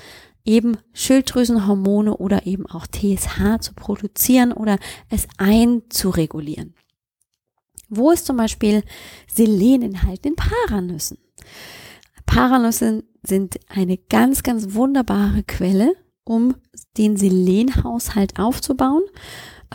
eben 0.45 0.77
Schilddrüsenhormone 0.93 2.17
oder 2.17 2.47
eben 2.47 2.65
auch 2.65 2.87
TSH 2.87 3.59
zu 3.59 3.73
produzieren 3.75 4.51
oder 4.51 4.79
es 5.09 5.27
einzuregulieren. 5.37 6.73
Wo 7.89 8.11
ist 8.11 8.25
zum 8.25 8.37
Beispiel 8.37 8.83
Selen 9.31 9.81
enthalten? 9.81 10.29
In 10.29 10.35
Paranüssen. 10.35 11.17
Paranüsse 12.25 13.03
sind 13.23 13.59
eine 13.67 13.97
ganz, 13.97 14.43
ganz 14.43 14.73
wunderbare 14.73 15.43
Quelle, 15.43 15.93
um 16.23 16.55
den 16.97 17.17
Selenhaushalt 17.17 18.39
aufzubauen. 18.39 19.03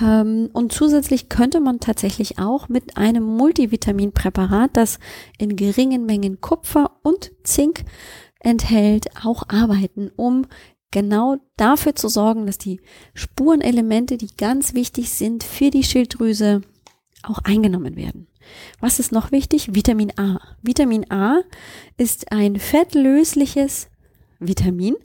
Ähm, 0.00 0.50
und 0.52 0.72
zusätzlich 0.72 1.28
könnte 1.28 1.60
man 1.60 1.80
tatsächlich 1.80 2.38
auch 2.38 2.68
mit 2.68 2.96
einem 2.96 3.24
Multivitaminpräparat, 3.24 4.76
das 4.76 4.98
in 5.38 5.56
geringen 5.56 6.06
Mengen 6.06 6.40
Kupfer 6.40 6.98
und 7.02 7.32
Zink 7.44 7.84
enthält, 8.40 9.06
auch 9.24 9.44
arbeiten, 9.48 10.10
um 10.16 10.46
genau 10.90 11.36
dafür 11.56 11.94
zu 11.94 12.08
sorgen, 12.08 12.46
dass 12.46 12.58
die 12.58 12.80
Spurenelemente, 13.14 14.16
die 14.16 14.36
ganz 14.36 14.74
wichtig 14.74 15.10
sind 15.10 15.42
für 15.42 15.70
die 15.70 15.82
Schilddrüse, 15.82 16.60
auch 17.22 17.38
eingenommen 17.38 17.96
werden. 17.96 18.28
Was 18.80 18.98
ist 18.98 19.12
noch 19.12 19.32
wichtig? 19.32 19.74
Vitamin 19.74 20.12
A. 20.18 20.40
Vitamin 20.62 21.10
A 21.10 21.40
ist 21.96 22.32
ein 22.32 22.56
fettlösliches 22.56 23.88
Vitamin 24.38 24.96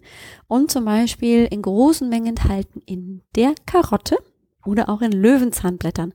und 0.47 0.71
zum 0.71 0.86
Beispiel 0.86 1.47
in 1.49 1.62
großen 1.62 2.10
Mengen 2.10 2.30
enthalten 2.30 2.82
in 2.86 3.21
der 3.36 3.54
Karotte 3.65 4.17
oder 4.65 4.89
auch 4.89 5.02
in 5.02 5.12
Löwenzahnblättern. 5.12 6.13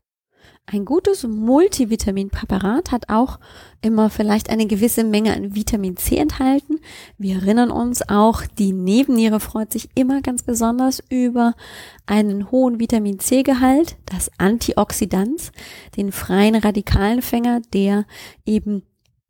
Ein 0.67 0.87
gutes 0.87 1.25
Multivitaminpräparat 1.25 2.91
hat 2.91 3.11
auch 3.11 3.39
immer 3.83 4.09
vielleicht 4.09 4.49
eine 4.49 4.67
gewisse 4.67 5.05
Menge 5.05 5.35
an 5.35 5.55
Vitamin 5.55 5.99
C 5.99 6.17
enthalten. 6.17 6.81
Wir 7.19 7.37
erinnern 7.37 7.71
uns 7.71 8.09
auch, 8.09 8.43
die 8.47 8.73
Nebenniere 8.73 9.41
freut 9.41 9.73
sich 9.73 9.91
immer 9.95 10.23
ganz 10.23 10.43
besonders 10.43 11.03
über 11.11 11.55
einen 12.07 12.51
hohen 12.51 12.81
Vitamin 12.81 13.19
C 13.19 13.43
Gehalt, 13.43 13.97
das 14.07 14.31
Antioxidans, 14.39 15.53
den 15.99 16.13
freien 16.13 16.55
Radikalenfänger, 16.55 17.61
der 17.75 18.07
eben 18.47 18.85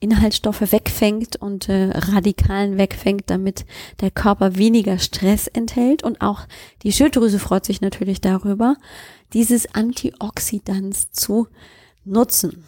Inhaltsstoffe 0.04 0.70
wegfängt 0.70 1.36
und 1.36 1.68
äh, 1.68 1.90
Radikalen 1.94 2.78
wegfängt, 2.78 3.24
damit 3.30 3.64
der 4.00 4.10
Körper 4.10 4.56
weniger 4.56 4.98
Stress 4.98 5.46
enthält. 5.46 6.02
Und 6.04 6.20
auch 6.20 6.46
die 6.82 6.92
Schilddrüse 6.92 7.38
freut 7.38 7.64
sich 7.64 7.80
natürlich 7.80 8.20
darüber, 8.20 8.76
dieses 9.32 9.74
Antioxidans 9.74 11.10
zu 11.12 11.48
nutzen. 12.04 12.64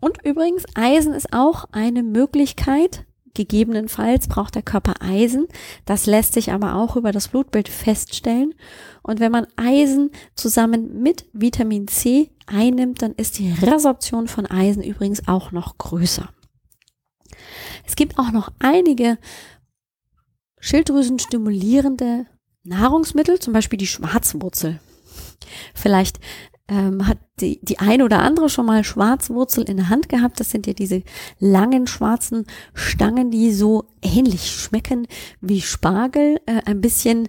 Und 0.00 0.24
übrigens, 0.24 0.64
Eisen 0.74 1.12
ist 1.12 1.32
auch 1.32 1.66
eine 1.72 2.02
Möglichkeit, 2.02 3.06
Gegebenenfalls 3.36 4.28
braucht 4.28 4.54
der 4.54 4.62
Körper 4.62 4.94
Eisen. 5.00 5.46
Das 5.84 6.06
lässt 6.06 6.32
sich 6.32 6.52
aber 6.52 6.74
auch 6.74 6.96
über 6.96 7.12
das 7.12 7.28
Blutbild 7.28 7.68
feststellen. 7.68 8.54
Und 9.02 9.20
wenn 9.20 9.30
man 9.30 9.46
Eisen 9.56 10.10
zusammen 10.34 11.02
mit 11.02 11.26
Vitamin 11.34 11.86
C 11.86 12.30
einnimmt, 12.46 13.02
dann 13.02 13.12
ist 13.12 13.38
die 13.38 13.52
Resorption 13.52 14.26
von 14.26 14.46
Eisen 14.46 14.82
übrigens 14.82 15.28
auch 15.28 15.52
noch 15.52 15.76
größer. 15.76 16.30
Es 17.84 17.94
gibt 17.94 18.18
auch 18.18 18.32
noch 18.32 18.50
einige 18.58 19.18
Schilddrüsen-stimulierende 20.60 22.26
Nahrungsmittel, 22.64 23.38
zum 23.38 23.52
Beispiel 23.52 23.76
die 23.76 23.86
Schwarzwurzel. 23.86 24.80
Vielleicht 25.74 26.20
ähm, 26.68 27.06
hat 27.06 27.18
die, 27.40 27.60
die 27.62 27.78
ein 27.78 28.02
oder 28.02 28.20
andere 28.22 28.48
schon 28.48 28.66
mal 28.66 28.82
Schwarzwurzel 28.82 29.64
in 29.64 29.76
der 29.76 29.88
Hand 29.88 30.08
gehabt. 30.08 30.40
Das 30.40 30.50
sind 30.50 30.66
ja 30.66 30.72
diese 30.72 31.02
langen 31.38 31.86
schwarzen 31.86 32.46
Stangen, 32.74 33.30
die 33.30 33.52
so 33.52 33.84
ähnlich 34.02 34.50
schmecken 34.50 35.06
wie 35.40 35.60
Spargel, 35.60 36.40
äh, 36.46 36.62
ein 36.64 36.80
bisschen 36.80 37.28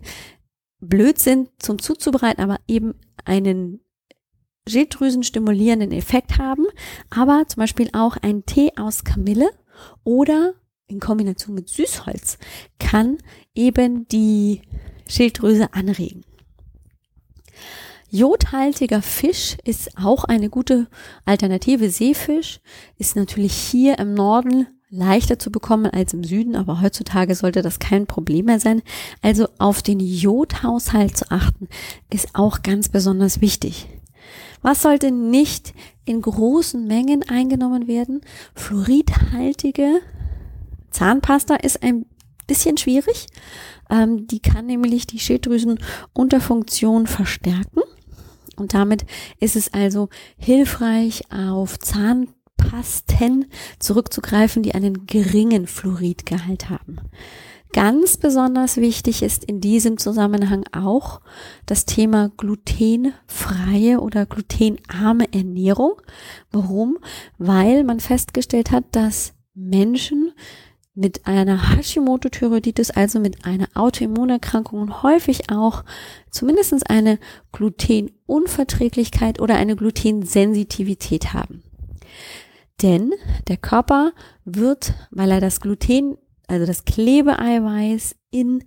blöd 0.79 1.19
sind 1.19 1.49
zum 1.59 1.79
zuzubereiten, 1.79 2.43
aber 2.43 2.59
eben 2.67 2.93
einen 3.25 3.81
Schilddrüsen 4.67 5.23
stimulierenden 5.23 5.91
Effekt 5.91 6.37
haben, 6.37 6.65
aber 7.09 7.45
zum 7.47 7.61
Beispiel 7.61 7.89
auch 7.93 8.17
ein 8.17 8.45
Tee 8.45 8.71
aus 8.77 9.03
Kamille 9.03 9.49
oder 10.03 10.53
in 10.87 10.99
Kombination 10.99 11.55
mit 11.55 11.69
Süßholz 11.69 12.37
kann 12.79 13.17
eben 13.55 14.07
die 14.07 14.61
Schilddrüse 15.07 15.73
anregen. 15.73 16.23
Jodhaltiger 18.09 19.01
Fisch 19.01 19.57
ist 19.65 19.97
auch 19.97 20.23
eine 20.23 20.49
gute 20.49 20.87
Alternative. 21.25 21.89
Seefisch 21.89 22.61
ist 22.97 23.15
natürlich 23.15 23.53
hier 23.53 23.99
im 23.99 24.13
Norden 24.13 24.67
leichter 24.89 25.37
zu 25.37 25.51
bekommen 25.51 25.87
als 25.87 26.13
im 26.13 26.23
Süden, 26.23 26.55
aber 26.55 26.81
heutzutage 26.81 27.35
sollte 27.35 27.61
das 27.61 27.79
kein 27.79 28.07
Problem 28.07 28.45
mehr 28.45 28.61
sein. 28.61 28.81
Also 29.21 29.49
auf 29.57 29.81
den 29.81 29.99
Jodhaushalt 29.99 31.17
zu 31.17 31.29
achten, 31.29 31.67
ist 32.09 32.29
auch 32.33 32.63
ganz 32.63 32.87
besonders 32.87 33.41
wichtig. 33.41 33.87
Was 34.61 34.81
sollte 34.81 35.11
nicht 35.11 35.73
in 36.05 36.21
großen 36.21 36.87
Mengen 36.87 37.27
eingenommen 37.27 37.87
werden? 37.87 38.21
Fluoridhaltige 38.55 39.99
Zahnpasta 40.91 41.55
ist 41.55 41.83
ein 41.83 42.05
bisschen 42.47 42.77
schwierig. 42.77 43.27
Ähm, 43.89 44.25
die 44.27 44.39
kann 44.39 44.65
nämlich 44.65 45.05
die 45.07 45.19
Schilddrüsenunterfunktion 45.19 47.07
verstärken. 47.07 47.81
Und 48.57 48.73
damit 48.73 49.05
ist 49.39 49.55
es 49.55 49.73
also 49.73 50.09
hilfreich, 50.37 51.23
auf 51.31 51.79
Zahnpasten 51.79 53.45
zurückzugreifen, 53.79 54.63
die 54.63 54.75
einen 54.75 55.07
geringen 55.07 55.67
Fluoridgehalt 55.67 56.69
haben. 56.69 56.99
Ganz 57.73 58.17
besonders 58.17 58.77
wichtig 58.77 59.21
ist 59.21 59.43
in 59.43 59.61
diesem 59.61 59.97
Zusammenhang 59.97 60.65
auch 60.71 61.21
das 61.65 61.85
Thema 61.85 62.31
glutenfreie 62.37 63.99
oder 63.99 64.25
glutenarme 64.25 65.31
Ernährung. 65.33 66.01
Warum? 66.51 66.97
Weil 67.37 67.83
man 67.83 67.99
festgestellt 67.99 68.71
hat, 68.71 68.85
dass 68.93 69.33
Menschen 69.53 70.31
mit 70.97 71.27
einer 71.27 71.75
Hashimoto-Thyreoiditis, 71.75 72.89
also 72.89 73.19
mit 73.19 73.45
einer 73.45 73.67
Autoimmunerkrankung 73.75 74.81
und 74.81 75.03
häufig 75.03 75.51
auch 75.51 75.83
zumindest 76.31 76.89
eine 76.89 77.19
Glutenunverträglichkeit 77.51 79.39
oder 79.39 79.55
eine 79.55 79.75
Glutensensitivität 79.75 81.33
haben. 81.33 81.63
Denn 82.81 83.13
der 83.47 83.57
Körper 83.57 84.11
wird, 84.43 84.93
weil 85.11 85.31
er 85.31 85.39
das 85.39 85.61
Gluten, 85.61 86.17
also 86.47 86.65
das 86.65 86.83
Klebeeiweiß 86.85 88.15
in 88.31 88.63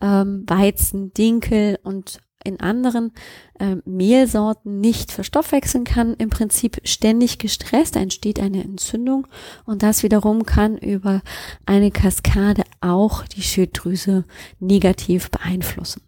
ähm, 0.00 0.44
Weizen, 0.46 1.12
Dinkel 1.12 1.78
und 1.82 2.20
in 2.44 2.60
anderen 2.60 3.12
äh, 3.58 3.76
Mehlsorten 3.84 4.80
nicht 4.80 5.12
verstoffwechseln 5.12 5.84
kann, 5.84 6.14
im 6.14 6.30
Prinzip 6.30 6.80
ständig 6.84 7.38
gestresst, 7.38 7.96
entsteht 7.96 8.40
eine 8.40 8.62
Entzündung 8.62 9.26
und 9.64 9.82
das 9.82 10.02
wiederum 10.02 10.44
kann 10.46 10.76
über 10.78 11.22
eine 11.66 11.90
Kaskade 11.90 12.64
auch 12.80 13.26
die 13.26 13.42
Schilddrüse 13.42 14.24
negativ 14.60 15.30
beeinflussen. 15.30 16.02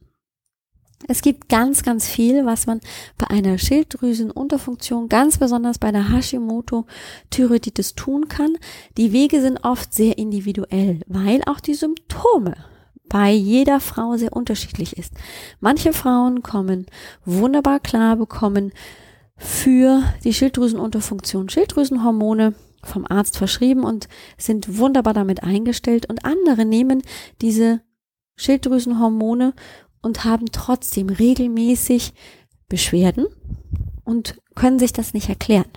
Es 1.07 1.21
gibt 1.21 1.49
ganz, 1.49 1.83
ganz 1.83 2.09
viel, 2.09 2.47
was 2.47 2.67
man 2.67 2.81
bei 3.19 3.29
einer 3.29 3.59
Schilddrüsenunterfunktion, 3.59 5.09
ganz 5.09 5.39
besonders 5.39 5.79
bei 5.79 5.93
der 5.93 6.11
Hashimoto-Thyreoiditis 6.11 7.95
tun 7.95 8.29
kann. 8.29 8.57
Die 8.97 9.13
Wege 9.13 9.41
sind 9.43 9.65
oft 9.65 9.93
sehr 9.93 10.17
individuell, 10.17 11.01
weil 11.07 11.43
auch 11.45 11.61
die 11.61 11.75
Symptome 11.75 12.55
bei 13.09 13.31
jeder 13.31 13.81
Frau 13.81 14.17
sehr 14.17 14.33
unterschiedlich 14.33 14.97
ist. 14.97 15.13
Manche 15.61 15.93
Frauen 15.93 16.43
kommen 16.43 16.87
wunderbar 17.25 17.81
klar, 17.81 18.17
bekommen 18.17 18.73
für 19.37 20.03
die 20.25 20.33
Schilddrüsenunterfunktion 20.33 21.49
Schilddrüsenhormone 21.49 22.55
vom 22.83 23.07
Arzt 23.09 23.39
verschrieben 23.39 23.85
und 23.85 24.09
sind 24.39 24.79
wunderbar 24.79 25.15
damit 25.15 25.43
eingestellt 25.43 26.07
und 26.07 26.25
andere 26.25 26.65
nehmen 26.65 27.03
diese 27.41 27.81
Schilddrüsenhormone 28.37 29.55
und 30.03 30.25
haben 30.25 30.47
trotzdem 30.53 31.09
regelmäßig 31.09 32.13
Beschwerden 32.69 33.27
und 34.05 34.37
können 34.55 34.79
sich 34.79 34.93
das 34.93 35.15
nicht 35.15 35.29
erklären. 35.29 35.71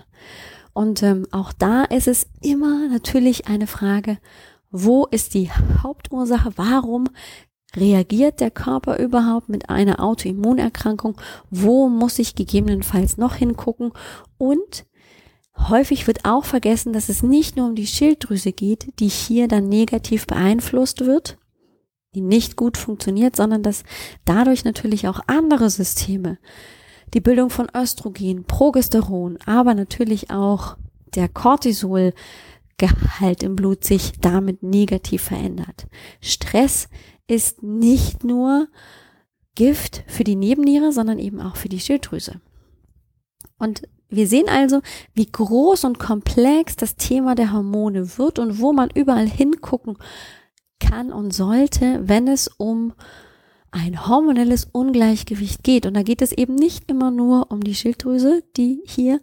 Und 0.74 1.02
ähm, 1.02 1.26
auch 1.32 1.54
da 1.54 1.84
ist 1.86 2.08
es 2.08 2.28
immer 2.42 2.88
natürlich 2.90 3.48
eine 3.48 3.68
Frage, 3.68 4.18
wo 4.72 5.06
ist 5.06 5.34
die 5.34 5.50
Hauptursache? 5.52 6.52
Warum 6.56 7.06
reagiert 7.76 8.40
der 8.40 8.52
Körper 8.52 8.98
überhaupt 9.00 9.50
mit 9.50 9.70
einer 9.70 10.04
Autoimmunerkrankung? 10.04 11.20
Wo 11.50 11.90
muss 11.90 12.20
ich 12.20 12.36
gegebenenfalls 12.36 13.18
noch 13.18 13.36
hingucken? 13.36 13.92
Und 14.38 14.86
häufig 15.58 16.08
wird 16.08 16.26
auch 16.26 16.46
vergessen, 16.46 16.94
dass 16.94 17.10
es 17.10 17.24
nicht 17.24 17.56
nur 17.56 17.68
um 17.68 17.76
die 17.76 17.88
Schilddrüse 17.88 18.52
geht, 18.52 19.00
die 19.00 19.10
hier 19.10 19.48
dann 19.48 19.70
negativ 19.70 20.28
beeinflusst 20.28 21.06
wird, 21.06 21.38
die 22.16 22.22
nicht 22.22 22.56
gut 22.56 22.78
funktioniert, 22.78 23.36
sondern 23.36 23.64
dass 23.64 23.84
dadurch 24.26 24.66
natürlich 24.66 25.08
auch 25.08 25.20
andere 25.28 25.70
Systeme, 25.70 26.38
die 27.14 27.22
Bildung 27.22 27.50
von 27.50 27.68
Östrogen, 27.76 28.44
Progesteron, 28.44 29.38
aber 29.46 29.74
natürlich 29.74 30.30
auch 30.30 30.78
der 31.16 31.30
Cortisol, 31.30 32.14
Gehalt 32.78 33.44
im 33.44 33.56
Blut 33.56 33.84
sich 33.84 34.14
damit 34.22 34.62
negativ 34.62 35.24
verändert. 35.24 35.88
Stress 36.22 36.90
ist 37.28 37.64
nicht 37.64 38.24
nur 38.24 38.68
Gift 39.56 40.04
für 40.08 40.24
die 40.24 40.36
Nebenniere, 40.36 40.92
sondern 40.92 41.18
eben 41.18 41.42
auch 41.42 41.56
für 41.56 41.70
die 41.70 41.80
Schilddrüse. 41.80 42.40
Und 43.58 43.82
wir 44.10 44.28
sehen 44.28 44.48
also, 44.48 44.82
wie 45.14 45.26
groß 45.26 45.84
und 45.84 46.00
komplex 46.00 46.76
das 46.76 46.96
Thema 46.96 47.36
der 47.36 47.52
Hormone 47.52 48.18
wird 48.18 48.40
und 48.40 48.60
wo 48.62 48.72
man 48.72 48.90
überall 48.94 49.28
hingucken 49.28 49.98
kann 50.80 51.12
und 51.12 51.34
sollte, 51.34 52.08
wenn 52.08 52.28
es 52.28 52.48
um 52.48 52.94
ein 53.72 54.08
hormonelles 54.08 54.66
Ungleichgewicht 54.72 55.64
geht. 55.64 55.86
Und 55.86 55.96
da 55.96 56.04
geht 56.04 56.22
es 56.22 56.32
eben 56.32 56.56
nicht 56.56 56.90
immer 56.90 57.12
nur 57.12 57.52
um 57.52 57.62
die 57.62 57.76
Schilddrüse, 57.76 58.44
die 58.56 58.82
hier 58.86 59.20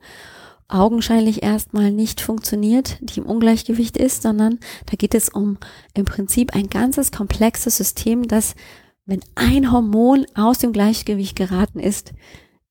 augenscheinlich 0.68 1.42
erstmal 1.42 1.90
nicht 1.90 2.20
funktioniert, 2.20 2.98
die 3.00 3.20
im 3.20 3.26
Ungleichgewicht 3.26 3.96
ist, 3.96 4.22
sondern 4.22 4.58
da 4.86 4.96
geht 4.96 5.14
es 5.14 5.28
um 5.28 5.58
im 5.94 6.04
Prinzip 6.04 6.54
ein 6.54 6.68
ganzes 6.68 7.12
komplexes 7.12 7.76
System, 7.76 8.26
das, 8.26 8.54
wenn 9.04 9.20
ein 9.34 9.70
Hormon 9.70 10.26
aus 10.34 10.58
dem 10.58 10.72
Gleichgewicht 10.72 11.36
geraten 11.36 11.78
ist, 11.78 12.12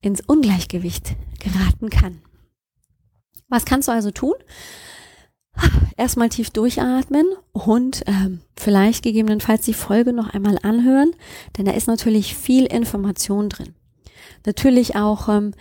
ins 0.01 0.21
Ungleichgewicht 0.21 1.15
geraten 1.39 1.89
kann. 1.89 2.21
Was 3.47 3.65
kannst 3.65 3.87
du 3.87 3.91
also 3.91 4.11
tun? 4.11 4.33
Erstmal 5.97 6.29
tief 6.29 6.49
durchatmen 6.49 7.27
und 7.51 8.01
ähm, 8.07 8.41
vielleicht 8.57 9.03
gegebenenfalls 9.03 9.65
die 9.65 9.75
Folge 9.75 10.11
noch 10.11 10.33
einmal 10.33 10.57
anhören, 10.63 11.11
denn 11.57 11.65
da 11.65 11.73
ist 11.73 11.87
natürlich 11.87 12.35
viel 12.35 12.65
Information 12.65 13.49
drin. 13.49 13.75
Natürlich 14.45 14.95
auch 14.95 15.29
ähm, 15.29 15.53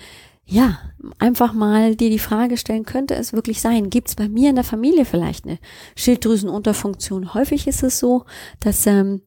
ja, 0.52 0.78
einfach 1.18 1.54
mal 1.54 1.96
dir 1.96 2.10
die 2.10 2.18
Frage 2.18 2.58
stellen, 2.58 2.84
könnte 2.84 3.14
es 3.14 3.32
wirklich 3.32 3.62
sein? 3.62 3.88
Gibt 3.88 4.08
es 4.08 4.16
bei 4.16 4.28
mir 4.28 4.50
in 4.50 4.54
der 4.54 4.64
Familie 4.64 5.06
vielleicht 5.06 5.46
eine 5.46 5.58
Schilddrüsenunterfunktion? 5.96 7.32
Häufig 7.32 7.66
ist 7.66 7.82
es 7.82 7.98
so, 7.98 8.26
dass 8.60 8.86
ähm, 8.86 9.22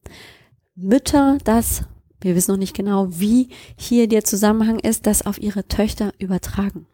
Mütter 0.75 1.39
das, 1.43 1.83
wir 2.21 2.35
wissen 2.35 2.51
noch 2.51 2.59
nicht 2.59 2.75
genau, 2.75 3.07
wie 3.09 3.49
hier 3.75 4.07
der 4.07 4.23
Zusammenhang 4.23 4.77
ist, 4.79 5.07
das 5.07 5.25
auf 5.25 5.41
ihre 5.41 5.67
Töchter 5.67 6.13
übertragen. 6.19 6.85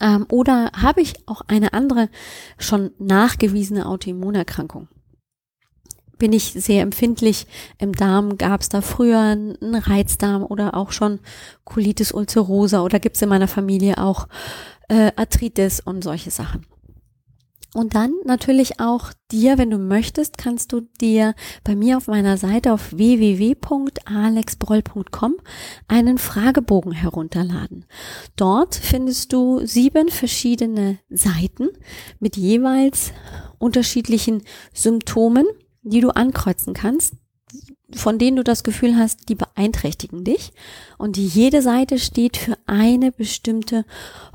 Ähm, 0.00 0.26
oder 0.28 0.72
habe 0.74 1.00
ich 1.00 1.14
auch 1.28 1.42
eine 1.46 1.72
andere 1.72 2.08
schon 2.58 2.90
nachgewiesene 2.98 3.86
Autoimmunerkrankung? 3.86 4.88
Bin 6.20 6.34
ich 6.34 6.52
sehr 6.52 6.82
empfindlich 6.82 7.46
im 7.78 7.94
Darm? 7.94 8.36
Gab 8.36 8.60
es 8.60 8.68
da 8.68 8.82
früher 8.82 9.18
einen 9.18 9.74
Reizdarm 9.74 10.44
oder 10.44 10.74
auch 10.74 10.92
schon 10.92 11.18
Colitis 11.64 12.12
ulcerosa 12.12 12.82
oder 12.82 13.00
gibt 13.00 13.16
es 13.16 13.22
in 13.22 13.30
meiner 13.30 13.48
Familie 13.48 13.96
auch 13.96 14.28
äh, 14.88 15.12
Arthritis 15.16 15.80
und 15.80 16.04
solche 16.04 16.30
Sachen? 16.30 16.66
Und 17.72 17.94
dann 17.94 18.12
natürlich 18.24 18.80
auch 18.80 19.12
dir, 19.30 19.56
wenn 19.56 19.70
du 19.70 19.78
möchtest, 19.78 20.36
kannst 20.36 20.72
du 20.72 20.82
dir 21.00 21.34
bei 21.62 21.74
mir 21.74 21.96
auf 21.96 22.06
meiner 22.08 22.36
Seite 22.36 22.70
auf 22.72 22.92
www.alexbroll.com 22.92 25.36
einen 25.86 26.18
Fragebogen 26.18 26.92
herunterladen. 26.92 27.86
Dort 28.34 28.74
findest 28.74 29.32
du 29.32 29.64
sieben 29.64 30.10
verschiedene 30.10 30.98
Seiten 31.08 31.68
mit 32.18 32.36
jeweils 32.36 33.12
unterschiedlichen 33.58 34.42
Symptomen, 34.74 35.46
die 35.82 36.00
du 36.00 36.10
ankreuzen 36.10 36.74
kannst, 36.74 37.14
von 37.92 38.18
denen 38.18 38.36
du 38.36 38.44
das 38.44 38.62
Gefühl 38.62 38.96
hast, 38.96 39.28
die 39.28 39.34
beeinträchtigen 39.34 40.24
dich. 40.24 40.52
Und 40.98 41.16
jede 41.16 41.62
Seite 41.62 41.98
steht 41.98 42.36
für 42.36 42.56
eine 42.66 43.12
bestimmte 43.12 43.84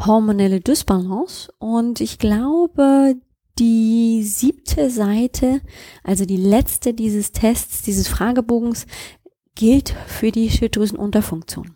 hormonelle 0.05 0.59
Dysbalance. 0.59 1.53
Und 1.59 2.01
ich 2.01 2.19
glaube, 2.19 3.15
die 3.57 4.23
siebte 4.23 4.89
Seite, 4.89 5.61
also 6.03 6.25
die 6.25 6.37
letzte 6.37 6.93
dieses 6.93 7.31
Tests, 7.31 7.83
dieses 7.83 8.07
Fragebogens, 8.07 8.85
gilt 9.55 9.95
für 10.07 10.31
die 10.31 10.49
Schilddrüsenunterfunktion. 10.49 11.75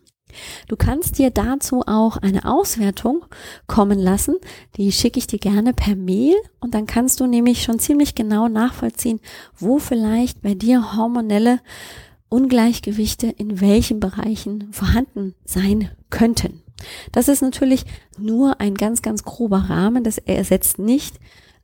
Du 0.68 0.76
kannst 0.76 1.18
dir 1.18 1.32
dazu 1.32 1.82
auch 1.86 2.18
eine 2.18 2.46
Auswertung 2.46 3.26
kommen 3.68 4.00
lassen. 4.00 4.36
Die 4.78 4.92
schicke 4.92 5.20
ich 5.20 5.28
dir 5.28 5.40
gerne 5.40 5.74
per 5.74 5.96
Mail 5.96 6.36
und 6.60 6.74
dann 6.74 6.86
kannst 6.86 7.20
du 7.20 7.28
nämlich 7.28 7.64
schon 7.64 7.80
ziemlich 7.80 8.16
genau 8.16 8.48
nachvollziehen, 8.48 9.20
wo 9.58 9.80
vielleicht 9.80 10.42
bei 10.42 10.54
dir 10.54 10.96
hormonelle 10.96 11.60
Ungleichgewichte 12.30 13.28
in 13.28 13.60
welchen 13.60 14.00
Bereichen 14.00 14.72
vorhanden 14.72 15.34
sein 15.46 15.90
könnten. 16.10 16.62
Das 17.12 17.28
ist 17.28 17.42
natürlich 17.42 17.86
nur 18.18 18.62
ein 18.62 18.76
ganz, 18.76 19.02
ganz 19.02 19.24
grober 19.24 19.66
Rahmen. 19.70 20.04
Das 20.04 20.18
ersetzt 20.18 20.80
nicht 20.80 21.20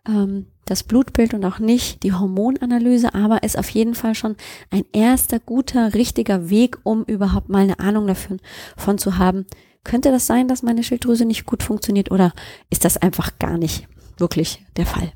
ähm, 0.07 0.47
das 0.65 0.83
Blutbild 0.83 1.33
und 1.33 1.45
auch 1.45 1.59
nicht 1.59 2.03
die 2.03 2.13
Hormonanalyse, 2.13 3.13
aber 3.13 3.43
ist 3.43 3.57
auf 3.57 3.69
jeden 3.69 3.95
Fall 3.95 4.15
schon 4.15 4.35
ein 4.71 4.83
erster 4.91 5.39
guter, 5.39 5.93
richtiger 5.93 6.49
Weg, 6.49 6.77
um 6.83 7.03
überhaupt 7.03 7.49
mal 7.49 7.63
eine 7.63 7.79
Ahnung 7.79 8.07
davon 8.07 8.39
von 8.75 8.97
zu 8.97 9.17
haben. 9.17 9.45
Könnte 9.83 10.11
das 10.11 10.25
sein, 10.25 10.47
dass 10.47 10.63
meine 10.63 10.83
Schilddrüse 10.83 11.25
nicht 11.25 11.45
gut 11.45 11.61
funktioniert 11.61 12.11
oder 12.11 12.33
ist 12.71 12.83
das 12.83 12.97
einfach 12.97 13.37
gar 13.37 13.57
nicht 13.57 13.87
wirklich 14.17 14.65
der 14.75 14.87
Fall? 14.87 15.11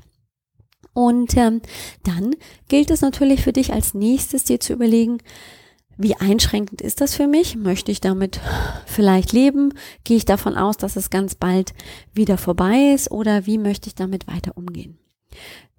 Und 0.92 1.36
ähm, 1.36 1.60
dann 2.04 2.34
gilt 2.68 2.90
es 2.90 3.00
natürlich 3.00 3.42
für 3.42 3.52
dich 3.52 3.72
als 3.72 3.94
nächstes 3.94 4.44
dir 4.44 4.60
zu 4.60 4.72
überlegen, 4.72 5.18
wie 5.96 6.16
einschränkend 6.16 6.80
ist 6.80 7.02
das 7.02 7.14
für 7.14 7.26
mich? 7.26 7.56
Möchte 7.56 7.92
ich 7.92 8.00
damit 8.00 8.40
vielleicht 8.86 9.32
leben? 9.32 9.74
Gehe 10.04 10.16
ich 10.16 10.24
davon 10.24 10.56
aus, 10.56 10.78
dass 10.78 10.96
es 10.96 11.10
ganz 11.10 11.34
bald 11.34 11.74
wieder 12.14 12.38
vorbei 12.38 12.92
ist? 12.94 13.10
Oder 13.10 13.44
wie 13.44 13.58
möchte 13.58 13.88
ich 13.88 13.94
damit 13.96 14.26
weiter 14.26 14.56
umgehen? 14.56 14.98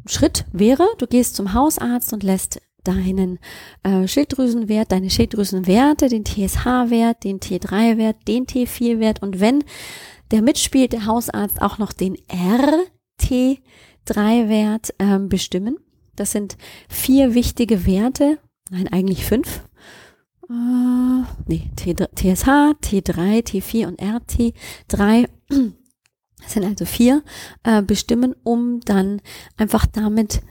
Schritt 0.06 0.46
wäre, 0.52 0.88
du 0.98 1.08
gehst 1.08 1.36
zum 1.36 1.54
Hausarzt 1.54 2.12
und 2.14 2.24
lässt 2.24 2.62
deinen 2.84 3.40
äh, 3.84 4.08
Schilddrüsenwert, 4.08 4.92
deine 4.92 5.10
Schilddrüsenwerte, 5.10 6.10
den 6.10 6.26
TSH-Wert, 6.26 7.24
den 7.24 7.40
T3-Wert, 7.40 8.28
den 8.28 8.46
T4-Wert 8.48 9.22
und 9.22 9.40
wenn 9.40 9.64
der 10.32 10.42
mitspielt, 10.42 10.94
der 10.94 11.06
Hausarzt 11.06 11.62
auch 11.62 11.78
noch 11.78 11.94
den 11.94 12.18
RT3-Wert 13.28 14.96
ähm, 14.98 15.30
bestimmen. 15.30 15.78
Das 16.16 16.32
sind 16.32 16.58
vier 16.90 17.36
wichtige 17.36 17.86
Werte, 17.86 18.40
nein, 18.70 18.88
eigentlich 18.88 19.26
fünf, 19.26 19.62
äh, 20.50 21.24
nee, 21.48 21.70
TSH, 21.76 22.48
T3, 22.82 23.46
T4 23.46 23.88
und 23.88 24.02
RT3 24.02 25.28
das 26.42 26.54
sind 26.54 26.66
also 26.66 26.86
vier, 26.86 27.24
äh, 27.64 27.82
bestimmen, 27.82 28.36
um 28.44 28.80
dann 28.82 29.22
einfach 29.58 29.86
damit 29.86 30.42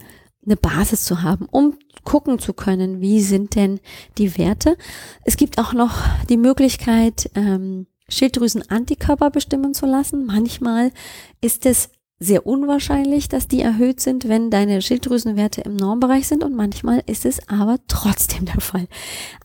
eine 0.44 0.56
Basis 0.56 1.04
zu 1.04 1.22
haben, 1.22 1.46
um 1.50 1.76
gucken 2.04 2.38
zu 2.38 2.54
können, 2.54 3.00
wie 3.00 3.20
sind 3.20 3.54
denn 3.54 3.80
die 4.16 4.38
Werte. 4.38 4.76
Es 5.24 5.36
gibt 5.36 5.58
auch 5.58 5.72
noch 5.72 5.98
die 6.28 6.38
Möglichkeit, 6.38 7.30
ähm, 7.34 7.86
Schilddrüsen-Antikörper 8.08 9.30
bestimmen 9.30 9.74
zu 9.74 9.86
lassen. 9.86 10.26
Manchmal 10.26 10.92
ist 11.40 11.66
es 11.66 11.90
sehr 12.18 12.46
unwahrscheinlich, 12.46 13.28
dass 13.28 13.48
die 13.48 13.62
erhöht 13.62 14.00
sind, 14.00 14.28
wenn 14.28 14.50
deine 14.50 14.82
Schilddrüsenwerte 14.82 15.62
im 15.62 15.74
Normbereich 15.76 16.28
sind 16.28 16.44
und 16.44 16.54
manchmal 16.54 17.02
ist 17.06 17.24
es 17.24 17.48
aber 17.48 17.78
trotzdem 17.88 18.44
der 18.44 18.60
Fall. 18.60 18.88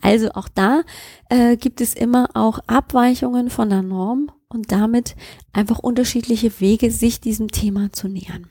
Also 0.01 0.31
auch 0.31 0.49
da 0.53 0.81
äh, 1.29 1.55
gibt 1.55 1.79
es 1.79 1.93
immer 1.93 2.29
auch 2.33 2.59
Abweichungen 2.67 3.49
von 3.49 3.69
der 3.69 3.81
Norm 3.81 4.29
und 4.55 4.71
damit 4.71 5.15
einfach 5.53 5.79
unterschiedliche 5.79 6.59
Wege, 6.59 6.89
sich 6.89 7.19
diesem 7.19 7.49
Thema 7.51 7.91
zu 7.93 8.07
nähern. 8.07 8.47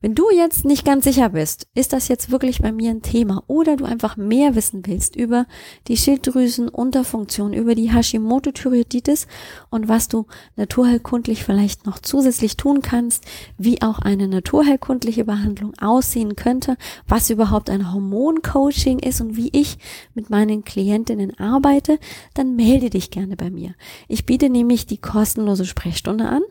Wenn 0.00 0.14
du 0.14 0.30
jetzt 0.30 0.64
nicht 0.64 0.84
ganz 0.84 1.04
sicher 1.04 1.30
bist, 1.30 1.66
ist 1.74 1.92
das 1.92 2.08
jetzt 2.08 2.30
wirklich 2.30 2.60
bei 2.60 2.72
mir 2.72 2.90
ein 2.90 3.02
Thema 3.02 3.44
oder 3.46 3.76
du 3.76 3.84
einfach 3.84 4.16
mehr 4.16 4.54
wissen 4.54 4.86
willst 4.86 5.16
über 5.16 5.46
die 5.88 5.96
Schilddrüsenunterfunktion, 5.96 7.52
über 7.52 7.74
die 7.74 7.92
Hashimoto-Thyreoiditis 7.92 9.26
und 9.70 9.88
was 9.88 10.08
du 10.08 10.26
naturheilkundlich 10.56 11.44
vielleicht 11.44 11.86
noch 11.86 11.98
zusätzlich 11.98 12.56
tun 12.56 12.82
kannst, 12.82 13.24
wie 13.58 13.82
auch 13.82 13.98
eine 13.98 14.28
naturheilkundliche 14.28 15.24
Behandlung 15.24 15.74
aussehen 15.80 16.36
könnte, 16.36 16.76
was 17.06 17.30
überhaupt 17.30 17.70
ein 17.70 17.92
Hormoncoaching 17.92 18.98
ist 18.98 19.20
und 19.20 19.36
wie 19.36 19.50
ich 19.52 19.78
mit 20.14 20.30
meinen 20.30 20.64
Klientinnen 20.64 21.38
arbeite, 21.38 21.98
dann 22.34 22.56
melde 22.56 22.90
dich 22.90 23.10
gerne 23.10 23.36
bei 23.36 23.50
mir. 23.50 23.74
Ich 24.08 24.26
biete 24.26 24.50
nämlich 24.50 24.86
die 24.86 24.98
kostenlose 24.98 25.64
Sprechstunde 25.64 26.28
an. 26.28 26.42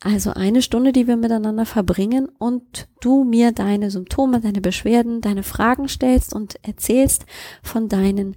Also 0.00 0.30
eine 0.30 0.62
Stunde, 0.62 0.92
die 0.92 1.08
wir 1.08 1.16
miteinander 1.16 1.66
verbringen 1.66 2.28
und 2.38 2.86
du 3.00 3.24
mir 3.24 3.50
deine 3.50 3.90
Symptome, 3.90 4.40
deine 4.40 4.60
Beschwerden, 4.60 5.20
deine 5.20 5.42
Fragen 5.42 5.88
stellst 5.88 6.32
und 6.32 6.54
erzählst 6.62 7.26
von 7.64 7.88
deinen 7.88 8.36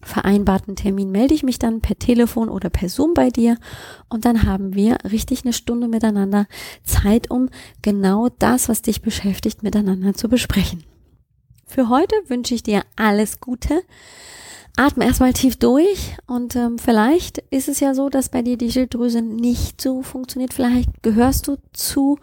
vereinbarten 0.02 0.76
Termin 0.76 1.10
melde 1.10 1.34
ich 1.34 1.42
mich 1.42 1.58
dann 1.58 1.80
per 1.80 1.98
Telefon 1.98 2.48
oder 2.48 2.68
per 2.68 2.88
Zoom 2.88 3.14
bei 3.14 3.30
dir 3.30 3.56
und 4.08 4.24
dann 4.24 4.42
haben 4.42 4.74
wir 4.74 4.98
richtig 5.10 5.44
eine 5.44 5.52
Stunde 5.52 5.88
miteinander 5.88 6.46
Zeit, 6.82 7.30
um 7.30 7.48
genau 7.82 8.28
das, 8.38 8.68
was 8.68 8.82
dich 8.82 9.00
beschäftigt, 9.00 9.62
miteinander 9.62 10.14
zu 10.14 10.28
besprechen. 10.28 10.84
Für 11.66 11.88
heute 11.88 12.14
wünsche 12.28 12.54
ich 12.54 12.62
dir 12.62 12.82
alles 12.96 13.40
Gute. 13.40 13.82
Atme 14.76 15.06
erstmal 15.06 15.32
tief 15.32 15.56
durch 15.56 16.16
und 16.26 16.54
ähm, 16.54 16.78
vielleicht 16.78 17.38
ist 17.50 17.68
es 17.68 17.80
ja 17.80 17.94
so, 17.94 18.10
dass 18.10 18.28
bei 18.28 18.42
dir 18.42 18.58
die 18.58 18.70
Schilddrüse 18.70 19.22
nicht 19.22 19.80
so 19.80 20.02
funktioniert. 20.02 20.52
Vielleicht 20.52 21.02
gehörst 21.02 21.48
du 21.48 21.56
zu 21.72 22.18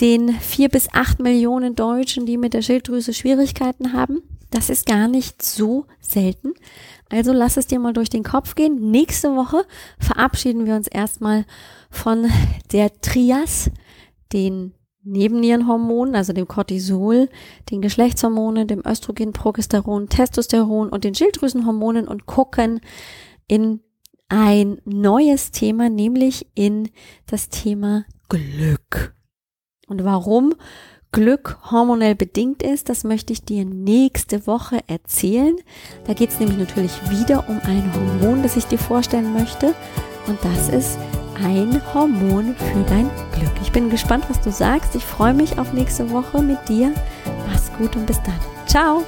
den 0.00 0.32
vier 0.32 0.68
bis 0.68 0.88
acht 0.92 1.20
Millionen 1.20 1.76
Deutschen, 1.76 2.26
die 2.26 2.36
mit 2.36 2.52
der 2.52 2.62
Schilddrüse 2.62 3.14
Schwierigkeiten 3.14 3.92
haben. 3.92 4.22
Das 4.50 4.70
ist 4.70 4.86
gar 4.86 5.08
nicht 5.08 5.42
so 5.42 5.86
selten. 6.00 6.54
Also 7.10 7.32
lass 7.32 7.56
es 7.56 7.68
dir 7.68 7.78
mal 7.78 7.92
durch 7.92 8.10
den 8.10 8.24
Kopf 8.24 8.56
gehen. 8.56 8.90
Nächste 8.90 9.36
Woche 9.36 9.64
verabschieden 9.98 10.66
wir 10.66 10.74
uns 10.74 10.88
erstmal 10.88 11.44
von 11.90 12.28
der 12.72 13.00
Trias, 13.00 13.70
den 14.32 14.72
Nebennierenhormonen, 15.04 16.16
also 16.16 16.32
dem 16.32 16.48
Cortisol, 16.48 17.28
den 17.70 17.82
Geschlechtshormonen, 17.82 18.66
dem 18.66 18.82
Östrogen, 18.86 19.32
Progesteron, 19.32 20.08
Testosteron 20.08 20.88
und 20.88 21.04
den 21.04 21.14
Schilddrüsenhormonen 21.14 22.08
und 22.08 22.26
gucken 22.26 22.80
in 23.46 23.80
ein 24.28 24.80
neues 24.84 25.50
Thema, 25.50 25.90
nämlich 25.90 26.46
in 26.54 26.90
das 27.26 27.50
Thema 27.50 28.04
Glück. 28.28 29.14
Und 29.86 30.04
warum 30.04 30.54
Glück 31.12 31.58
hormonell 31.70 32.16
bedingt 32.16 32.62
ist, 32.62 32.88
das 32.88 33.04
möchte 33.04 33.32
ich 33.32 33.44
dir 33.44 33.64
nächste 33.64 34.48
Woche 34.48 34.80
erzählen. 34.88 35.56
Da 36.06 36.14
geht 36.14 36.30
es 36.30 36.40
nämlich 36.40 36.58
natürlich 36.58 36.92
wieder 37.08 37.48
um 37.48 37.60
ein 37.62 37.94
Hormon, 37.94 38.42
das 38.42 38.56
ich 38.56 38.64
dir 38.64 38.78
vorstellen 38.78 39.32
möchte. 39.32 39.74
Und 40.26 40.38
das 40.42 40.70
ist 40.70 40.98
ein 41.42 41.80
Hormon 41.92 42.54
für 42.56 42.82
dein 42.88 43.10
Glück. 43.32 43.52
Ich 43.62 43.72
bin 43.72 43.90
gespannt, 43.90 44.24
was 44.28 44.40
du 44.40 44.50
sagst. 44.50 44.94
Ich 44.94 45.04
freue 45.04 45.34
mich 45.34 45.58
auf 45.58 45.72
nächste 45.72 46.10
Woche 46.10 46.42
mit 46.42 46.68
dir. 46.68 46.92
Mach's 47.48 47.70
gut 47.78 47.96
und 47.96 48.06
bis 48.06 48.22
dann. 48.22 48.38
Ciao. 48.66 49.04